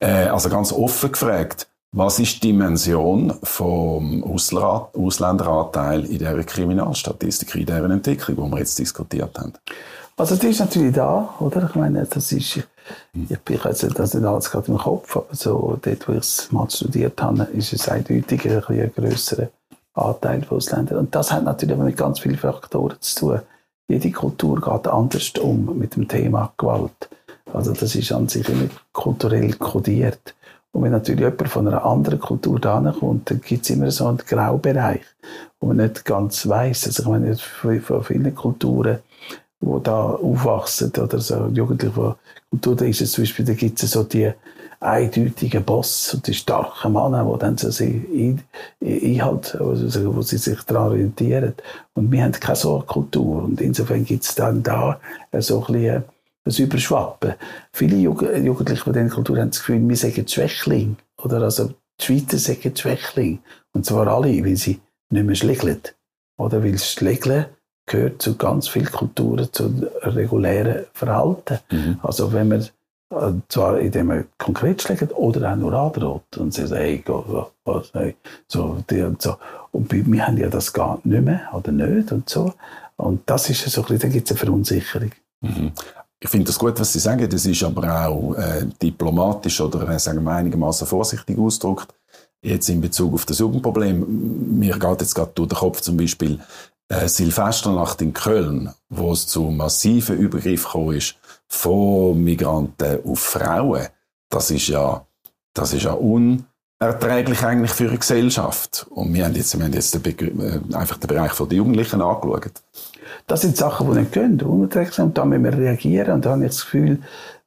[0.00, 7.66] Äh, also ganz offen gefragt, was ist die Dimension vom Ausländeranteil in dieser Kriminalstatistik, in
[7.66, 9.54] dieser Entwicklung, die wir jetzt diskutiert haben?
[10.16, 11.68] Also die ist natürlich da, oder?
[11.68, 15.78] Ich meine, das ist, ich bin jetzt das nicht alles gerade im Kopf, aber so
[15.80, 19.48] dort, wo ich es mal studiert habe, ist es eindeutig ein, ein grösserer
[19.94, 20.98] Anteil von Ausländern.
[20.98, 23.40] Und das hat natürlich mit ganz vielen Faktoren zu tun.
[23.88, 27.08] jede Kultur geht anders um mit dem Thema Gewalt.
[27.52, 30.34] Also das ist an sich immer kulturell kodiert.
[30.72, 34.06] Und wenn natürlich jemand von einer anderen Kultur da kommt, dann gibt es immer so
[34.06, 35.02] einen Graubereich,
[35.60, 36.86] wo man nicht ganz weiß.
[36.86, 37.36] Also ich meine,
[37.80, 38.98] von vielen Kulturen,
[39.60, 42.14] die da aufwachsen, oder so Jugendliche von
[42.50, 44.30] Kultur, da ist es zum Beispiel, da gibt es so die
[44.80, 51.54] eindeutigen Boss und die starken Männer, die dann so einhalten, wo sie sich daran orientieren.
[51.94, 53.42] Und wir haben keine so Kultur.
[53.42, 55.00] Und insofern gibt es dann da
[55.40, 56.04] so ein bisschen
[56.48, 57.34] das Überschwappen.
[57.72, 60.96] Viele Jugendliche von dieser Kultur haben das Gefühl, wir sagen Schwächling.
[61.22, 63.40] Oder also die Schweizer sagen Schwächling.
[63.72, 64.80] Und zwar alle, weil sie
[65.10, 65.80] nicht mehr schlägeln.
[66.38, 67.46] Oder weil Schlägeln
[67.86, 71.58] gehört zu ganz vielen Kulturen, zu regulären Verhalten.
[71.70, 72.00] Mhm.
[72.02, 72.68] Also wenn man
[73.10, 77.50] äh, zwar indem man konkret schlägt oder auch nur androht und sie sagt, hey, go,
[77.64, 79.36] was, hey, so, die und so.
[79.72, 82.52] Und bei mir haben ja das gar nicht mehr oder nicht und so.
[82.96, 85.12] Und das ist so ein bisschen, da gibt es eine Verunsicherung.
[85.40, 85.72] Mhm.
[86.20, 87.28] Ich finde das gut, was Sie sagen.
[87.28, 91.94] Das ist aber auch äh, diplomatisch oder äh, sagen wir einigermaßen vorsichtig ausgedrückt.
[92.42, 94.58] Jetzt in Bezug auf das Jugendproblem.
[94.58, 96.40] Mir geht jetzt gerade durch den Kopf zum Beispiel
[96.88, 101.16] äh, Silvesternacht in Köln, wo es zu massiven Übergriffen gekommen ist
[101.48, 103.88] von Migranten auf Frauen.
[104.30, 105.06] Das ist ja,
[105.54, 105.92] das ist ja
[106.80, 108.86] unerträglich eigentlich für eine Gesellschaft.
[108.90, 112.52] Und wir haben jetzt, wir haben jetzt den, äh, einfach den Bereich der Jugendlichen angeschaut.
[113.26, 115.06] Das sind Sachen, die nicht gehen, unerträglich sind.
[115.06, 116.14] Und da müssen wir reagieren.
[116.14, 117.00] Und da habe ich das Gefühl,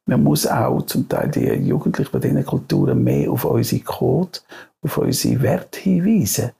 [0.06, 4.40] man muss auch zum Teil die Jugendlichen bei diesen Kulturen mehr auf unsere Code,
[4.82, 6.50] auf unsere Werte hinweisen.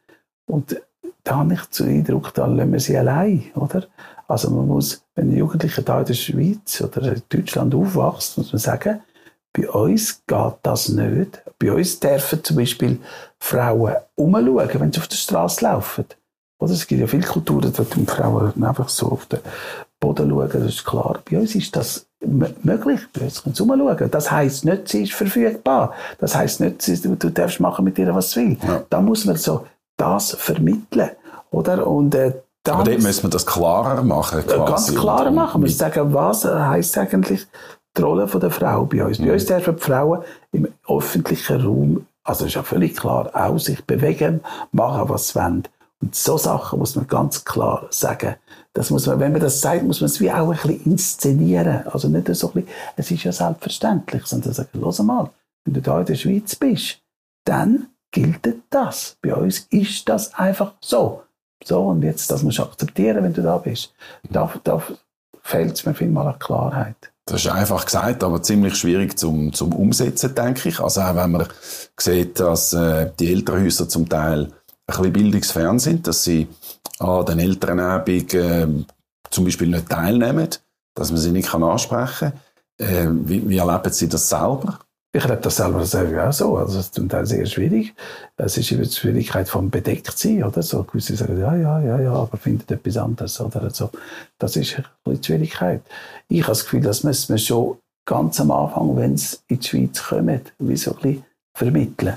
[0.46, 0.80] Und
[1.24, 3.84] da habe ich den Eindruck, da lassen wir sie allein, oder?
[4.28, 8.52] Also man muss, wenn ein Jugendlicher da in der Schweiz oder in Deutschland aufwächst, muss
[8.52, 9.00] man sagen,
[9.52, 11.42] bei uns geht das nicht.
[11.58, 12.98] Bei uns dürfen zum Beispiel
[13.38, 16.06] Frauen umschauen, wenn sie auf der Straße laufen.
[16.58, 19.40] Oder es gibt ja viele Kulturen, da tun Frauen einfach so auf den
[20.00, 21.18] Boden schauen, das ist klar.
[21.28, 23.00] Bei uns ist das möglich.
[23.12, 24.10] Bei uns können sie umschauen.
[24.10, 25.92] Das heisst nicht, sie ist verfügbar.
[26.18, 28.62] Das heisst nicht, du, du darfst machen mit ihr, was du willst.
[28.62, 28.82] Ja.
[28.88, 31.10] Da muss man so das vermitteln.
[31.50, 31.86] Oder?
[31.86, 32.32] Und, äh,
[32.64, 34.38] dann Aber dort müssen wir das klarer machen.
[34.38, 34.94] Äh, quasi.
[34.94, 35.60] Ganz klarer machen.
[35.60, 37.46] Wir müssen sagen, was heisst eigentlich
[37.96, 39.18] die Rolle der Frau bei uns.
[39.18, 39.26] Mhm.
[39.26, 40.22] Bei uns dürfen die Frauen
[40.52, 44.40] im öffentlichen Raum, also ist ja völlig klar, auch sich bewegen,
[44.72, 45.64] machen, was sie wollen.
[46.00, 48.34] Und so Sachen muss man ganz klar sagen.
[48.72, 51.86] Das muss man, wenn man das sagt, muss man es wie auch ein bisschen inszenieren.
[51.86, 55.30] Also nicht so ein bisschen, es ist ja selbstverständlich, sondern sagen, los mal,
[55.64, 56.98] wenn du da in der Schweiz bist,
[57.44, 59.16] dann gilt das.
[59.22, 61.22] Bei uns ist das einfach so.
[61.64, 63.94] So, und jetzt, das musst du akzeptieren, wenn du da bist.
[64.28, 64.82] Da, da
[65.42, 67.11] fehlt es mir vielmal an Klarheit.
[67.24, 70.80] Das ist einfach gesagt, aber ziemlich schwierig zum, zum Umsetzen, denke ich.
[70.80, 71.46] Also auch wenn man
[71.96, 74.50] sieht, dass äh, die Elternhäuser zum Teil ein
[74.86, 76.48] bisschen bildungsfern sind, dass sie
[76.98, 78.66] an den Elternabend äh,
[79.30, 80.48] zum Beispiel nicht teilnehmen,
[80.94, 82.32] dass man sie nicht ansprechen
[82.78, 82.86] kann.
[82.88, 84.80] Äh, wie, wie erleben Sie das selber?
[85.14, 86.56] Ich erlebe das selber auch so.
[86.56, 87.94] Also, es ist zum Teil sehr schwierig.
[88.38, 90.62] Es ist eben die Schwierigkeit vom Bedecktsein, oder?
[90.62, 93.68] So, gewisse sagen, ja, ja, ja, ja, aber findet etwas anderes, oder?
[93.70, 93.90] So.
[94.38, 95.82] Das ist ein die Schwierigkeit.
[96.28, 99.68] Ich habe das Gefühl, das müssen wir schon ganz am Anfang, wenn es in die
[99.68, 102.16] Schweiz kommt, wie so ein bisschen vermitteln.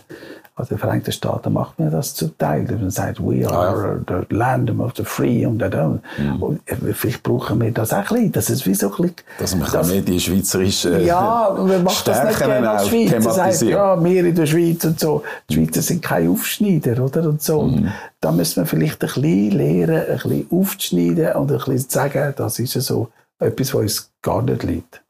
[0.58, 2.64] Also in den Vereinigten Staaten macht man das zum Teil.
[2.64, 4.22] Man sagt, we are ah, ja.
[4.30, 6.42] the land of the free und, und, mhm.
[6.42, 6.62] und
[6.94, 8.32] vielleicht brauchen wir das auch ein bisschen.
[8.32, 12.24] Das ist wie so ein bisschen, Dass man das, die schweizerische Ja, man macht das
[12.24, 13.12] nicht gerne als Schweiz.
[13.12, 15.24] Man sagt, ja, wir in der Schweiz und so.
[15.50, 17.28] Die Schweizer sind keine Aufschneider, oder?
[17.28, 17.64] Und so.
[17.64, 17.92] Mhm.
[18.22, 22.60] da müssen wir vielleicht ein bisschen lernen, ein bisschen aufzuschneiden und ein bisschen sagen, das
[22.60, 25.02] ist so etwas, was uns gar nicht liegt.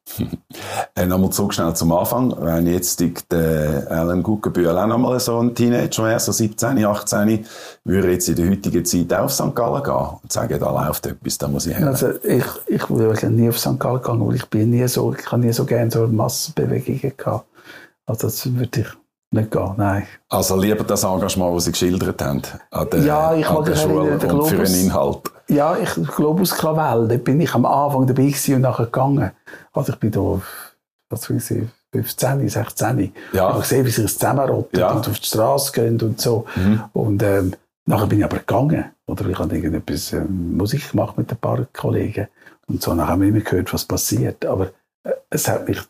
[0.95, 2.35] Äh, nochmal zurück schnell zum Anfang.
[2.39, 7.45] Wenn jetzt der Alan Guggenbühl auch nochmal so ein Teenager wäre, so 17, 18,
[7.83, 9.55] würde jetzt in der heutigen Zeit auch auf St.
[9.55, 11.87] Gallen gehen und sagen, da läuft etwas, da muss ich hin.
[11.87, 13.79] Also ich, ich würde nie auf St.
[13.79, 17.47] Gallen gehen, weil ich bin nie so, ich habe nie so gerne so Massenbewegungen gehabt.
[18.05, 18.87] Also das würde ich
[19.31, 20.07] nicht gehen, nein.
[20.29, 24.11] Also lieber das Engagement, das Sie geschildert haben, an der, ja, ich an der Schule
[24.13, 25.31] und Globus, für einen Inhalt.
[25.47, 29.31] Ja, ich, Globus Krawell, da bin ich am Anfang dabei und nachher gegangen.
[29.73, 30.41] Also ich bin da,
[31.09, 32.97] was weiß ich, 15, 16.
[32.97, 33.11] Ja.
[33.31, 34.91] Ich habe gesehen, wie sie es zusammenrotten ja.
[34.91, 36.45] und auf die Straße gehen und so.
[36.55, 36.83] Mhm.
[36.93, 37.53] Und ähm,
[37.85, 38.85] nachher bin ich aber gegangen.
[39.07, 42.27] Oder ich habe irgendetwas ähm, Musik gemacht mit ein paar Kollegen.
[42.67, 44.45] Und so nachher haben wir immer gehört, was passiert.
[44.45, 44.71] Aber
[45.03, 45.81] äh, es hat mich,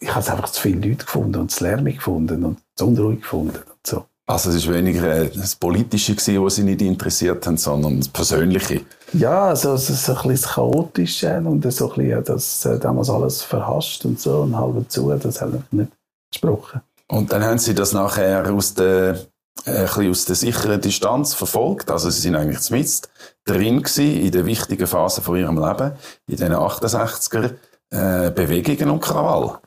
[0.00, 3.20] ich habe es einfach zu viele Leute gefunden und zu lärmig gefunden und zu unruhig
[3.20, 4.04] gefunden und so.
[4.26, 8.82] Also es war weniger das Politische, gewesen, was Sie nicht interessiert haben, sondern das Persönliche.
[9.14, 13.42] Ja, also es ist ein bisschen das Chaotische und so ein bisschen äh, damals alles
[13.42, 15.92] verhasst und so und halb zu, das hat mich nicht
[16.30, 16.82] gesprochen.
[17.06, 19.18] Und dann haben Sie das nachher aus der
[19.64, 21.90] äh, ein bisschen aus der sicheren Distanz verfolgt.
[21.90, 23.10] Also sie sind eigentlich zumindest
[23.44, 25.92] drin gewesen in der wichtigen Phase von ihrem Leben,
[26.26, 27.54] in den 68er
[27.90, 29.58] äh, Bewegungen und Krawall.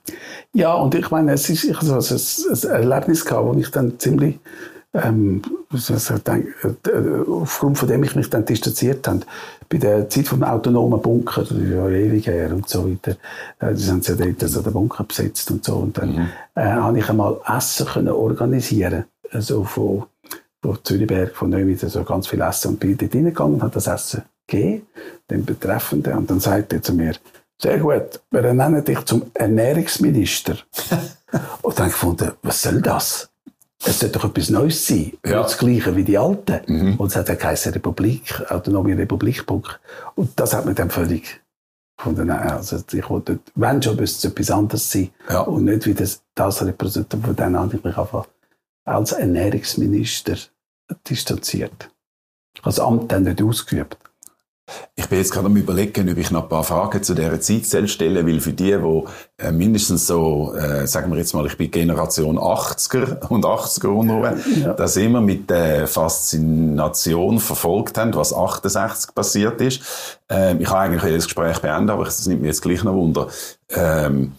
[0.54, 3.98] Ja, und ich meine, es ist, ich also ein, ein Erlebnis gehabt, wo ich dann
[4.00, 4.40] ziemlich
[4.94, 5.42] ähm,
[5.74, 9.22] äh, aufgrund von dem ich mich dann distanziert habe,
[9.70, 13.16] bei der Zeit vom autonomen Bunker, das ist ja ewig her und so weiter,
[13.60, 16.28] äh, die haben ja dort also den Bunker besetzt und so, und dann mhm.
[16.56, 20.04] äh, habe ich einmal Essen können organisieren, also von,
[20.62, 22.72] von Zürichberg, von Neuwied, also ganz viel Essen.
[22.72, 24.88] Und bin dort reingegangen und habe das Essen gegeben,
[25.30, 27.14] dem Betreffenden, und dann sagt er zu mir,
[27.62, 30.58] sehr gut, wir nennen dich zum Ernährungsminister.
[31.62, 33.30] und dann gefunden, was soll das?
[33.84, 35.14] Es sollte doch etwas Neues sein.
[35.26, 35.44] Ja.
[35.44, 36.62] Das Gleiche wie die Alten.
[36.68, 36.96] Mhm.
[36.98, 39.44] Und es hat ja geheißen Republik, Autonome Republik.
[40.16, 41.42] Und das hat mir dann völlig
[41.98, 42.30] gefunden.
[42.30, 45.10] Also ich wollte, wenn schon, müsste es etwas anderes sein.
[45.30, 45.42] Ja.
[45.42, 48.28] Und nicht wie das, das Repräsentant von denen habe ich mich einfach
[48.86, 50.36] als Ernährungsminister
[51.08, 51.90] distanziert.
[52.54, 53.98] Ich habe das Amt dann nicht ausgeübt.
[54.96, 57.90] Ich bin jetzt gerade am überlegen, ob ich noch ein paar Fragen zu dieser Zeit
[57.90, 59.04] stellen weil für die, die
[59.38, 64.38] äh, mindestens so, äh, sagen wir jetzt mal, ich bin Generation 80er und 80er Unruhe,
[64.62, 64.74] ja.
[64.74, 69.82] dass immer mit der Faszination verfolgt haben, was 68 passiert ist.
[70.30, 73.28] Ähm, ich habe eigentlich das Gespräch beendet, aber das nimmt mir jetzt gleich noch Wunder.
[73.70, 74.34] Ähm,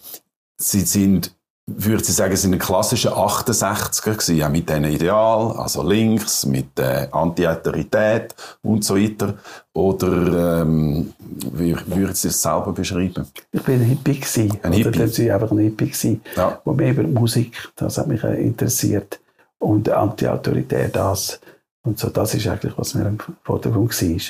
[0.56, 1.34] Sie sind
[1.66, 6.78] würde ich sagen, sind ein klassischer 68er gewesen, ja, mit diesen Ideal, also links, mit
[6.78, 9.34] äh, Anti-Autorität und so weiter.
[9.72, 11.12] Oder ähm,
[11.52, 13.26] wie würden Sie es selber beschreiben?
[13.52, 14.58] Ich bin ein Hippie gewesen.
[14.62, 14.88] Ein Hippie?
[14.88, 16.60] Oder ich einfach ein Hippie gewesen, ja.
[16.64, 19.20] wo mehr über Musik, das hat mich äh, interessiert.
[19.58, 21.40] Und Anti-Autorität, das.
[21.84, 24.20] Und so, das ist eigentlich, was mir im Vordergrund war.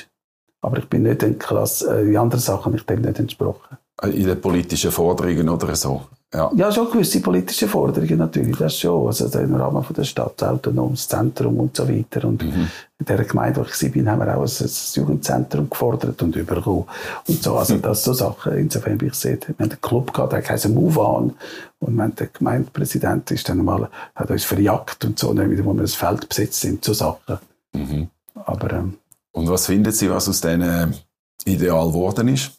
[0.61, 3.77] Aber ich bin nicht in Klasse, äh, die anderen Sachen habe ich dem nicht entsprochen.
[4.03, 6.03] In den politischen Forderungen oder so?
[6.33, 6.51] Ja.
[6.55, 9.05] ja, schon gewisse politische Forderungen natürlich, das schon.
[9.05, 12.27] Also im Rahmen von der Stadt, autonomes Zentrum und so weiter.
[12.27, 12.69] Und mhm.
[12.97, 16.85] in der Gemeinde, wo ich war, haben wir auch ein, Jugendzentrum gefordert und überkommen.
[17.27, 18.57] Und so, also das so Sachen.
[18.57, 21.33] Insofern bin ich sehr, wir haben einen Club gehabt, der heisst Move On.
[21.79, 25.93] Und der Gemeindepräsident ist dann mal, hat uns verjagt und so, nicht, wo wir das
[25.93, 27.37] Feld besetzt sind, so Sachen.
[27.73, 28.07] Mhm.
[28.33, 28.95] Aber, ähm,
[29.33, 30.95] und was finden Sie, was aus diesen
[31.45, 32.51] Ideal geworden ist?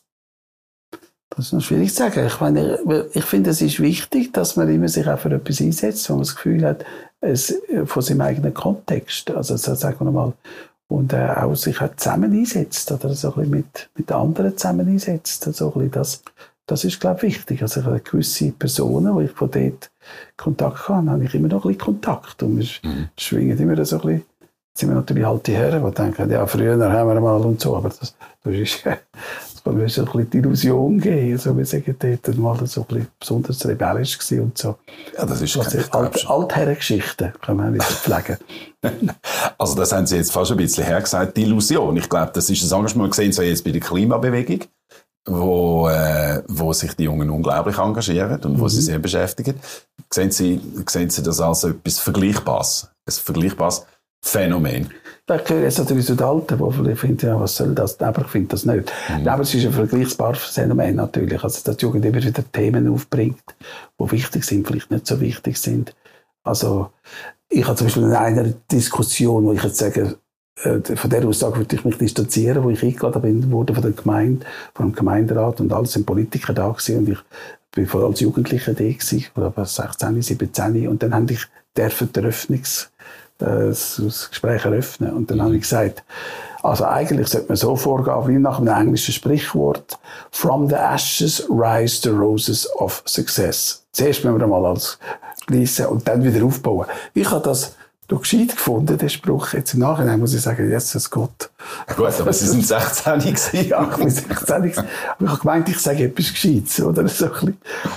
[1.37, 2.26] Das ist noch schwierig zu sagen.
[2.26, 2.78] Ich, meine,
[3.12, 6.22] ich finde, es ist wichtig, dass man immer sich auch für etwas einsetzt, wo man
[6.22, 6.85] das Gefühl hat,
[7.20, 10.32] es, äh, von seinem eigenen Kontext, also sagen wir mal,
[10.89, 14.87] und äh, auch sich auch zusammen einsetzt oder so ein bisschen mit, mit anderen zusammen
[14.89, 15.47] einsetzt.
[15.47, 16.22] Also ein bisschen das,
[16.66, 17.62] das ist, glaube ich, wichtig.
[17.62, 19.91] Also gewisse Personen, die ich von dort
[20.37, 23.09] Kontakt habe, habe ich immer noch ein bisschen Kontakt und wir mhm.
[23.16, 24.24] schwingen immer so ein bisschen
[24.76, 27.91] sind wir natürlich alte Herren, die denken, ja, früher haben wir mal und so, aber
[27.91, 28.82] das, das ist,
[29.65, 33.09] man muss ein bisschen die Illusion geben, so wie sagen, dort mal so ein bisschen
[33.19, 34.77] besonders rebellisch gewesen und so.
[35.17, 38.37] Ja, das ist also, Alt, Altherrengeschichten kann man wieder pflegen.
[39.59, 41.97] also das haben Sie jetzt fast ein bisschen hergesagt, die Illusion.
[41.97, 44.61] Ich glaube, das ist ein Engagement gesehen, so jetzt bei der Klimabewegung,
[45.27, 48.69] wo, äh, wo sich die Jungen unglaublich engagieren und wo mhm.
[48.69, 49.59] sie sehr beschäftigen.
[50.12, 52.91] Sehen Sie, sehen Sie das als etwas Vergleichbares?
[53.07, 53.87] Ein vergleichbares
[54.23, 54.91] Phänomen?
[55.27, 57.99] Da gehören jetzt natürlich zu den Alten, die vielleicht finden, ja, was soll das?
[58.01, 58.93] Aber ich finde das nicht.
[59.09, 59.27] Mhm.
[59.27, 61.43] Aber es ist ein vergleichbares Phänomen natürlich.
[61.43, 63.43] Also, dass die Jugend immer wieder Themen aufbringt,
[63.99, 65.95] die wichtig sind, vielleicht nicht so wichtig sind.
[66.43, 66.91] Also,
[67.49, 70.18] ich habe zum Beispiel in einer Diskussion, wo ich jetzt sage,
[70.62, 73.93] äh, von der Aussage würde ich mich distanzieren, wo ich eingeladen bin, wurde von der
[73.93, 74.45] Gemeinde,
[74.75, 77.18] vom Gemeinderat und alles sind Politiker da gewesen und ich
[77.72, 81.47] bin vor allem als Jugendlicher da gewesen, oder 16, 17 und dann habe ich
[81.77, 82.91] der Eröffnungs
[83.39, 85.12] das, das Gespräch eröffnen.
[85.12, 85.43] Und dann mhm.
[85.43, 86.03] habe ich gesagt,
[86.62, 89.99] also eigentlich sollte man so vorgehen, wie nach einem englischen Sprichwort,
[90.30, 93.85] from the ashes rise the roses of success.
[93.93, 94.99] Zuerst müssen wir mal alles
[95.47, 96.87] schließen und dann wieder aufbauen.
[97.12, 97.74] Ich habe das
[98.09, 99.53] doch gescheit gefunden, den Spruch.
[99.53, 101.51] Jetzt im Nachhinein muss ich sagen, jetzt ist Gott.
[101.97, 103.68] Gut, aber Sie sind 16 gewesen.
[103.68, 107.30] ja, ich bin 16 Aber ich habe gemeint, ich sage etwas Gescheites, oder so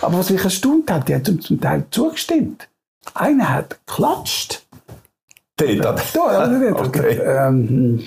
[0.01, 2.69] Aber was mich erstaunt hat, die haben zum Teil zugestimmt.
[3.13, 4.66] Einer hat geklatscht.
[5.57, 5.95] Täter.
[6.13, 6.79] Ja, nicht.
[6.79, 7.19] okay.
[7.19, 8.03] Ähm,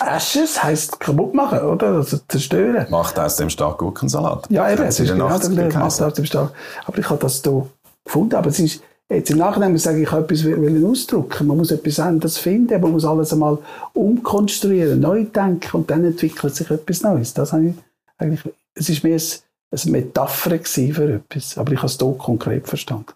[0.00, 1.88] Ashes heisst kaputt machen, oder?
[1.88, 2.86] Also zerstören.
[2.88, 4.46] Macht aus dem Stark Gurkensalat.
[4.48, 4.84] Ja, eben.
[4.84, 6.52] Es ist genau macht aus dem Stark.
[6.84, 7.66] Aber ich habe das hier
[8.04, 8.36] gefunden.
[8.36, 10.44] Aber es ist, jetzt im Nachhinein muss ich ich etwas
[10.84, 11.48] ausdrücken.
[11.48, 12.80] Man muss etwas anderes finden.
[12.80, 13.58] Man muss alles einmal
[13.92, 17.34] umkonstruieren, neu denken und dann entwickelt sich etwas Neues.
[17.34, 17.74] Das habe ich
[18.18, 21.58] eigentlich, es ist mehr ein, eine Metapher für etwas.
[21.58, 23.12] Aber ich habe es hier konkret verstanden.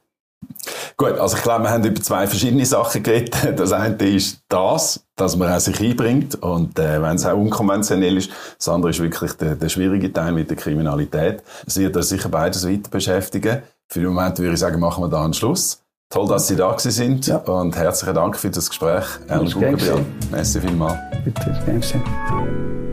[0.96, 3.34] Gut, also ich glaube, wir haben über zwei verschiedene Sachen geredet.
[3.56, 8.16] Das eine ist das, dass man auch sich einbringt und äh, wenn es auch unkonventionell
[8.16, 8.30] ist.
[8.58, 11.42] Das andere ist wirklich der, der schwierige Teil mit der Kriminalität.
[11.66, 13.62] Es wird uns sicher beides weiter beschäftigen.
[13.88, 15.82] Für den Moment würde ich sagen, machen wir da einen Schluss.
[16.10, 17.36] Toll, dass Sie da sind ja.
[17.36, 20.04] und herzlichen Dank für das Gespräch, Alan Guggenbiel.
[20.30, 20.98] Merci vielmals.
[21.24, 22.89] Bitte, gern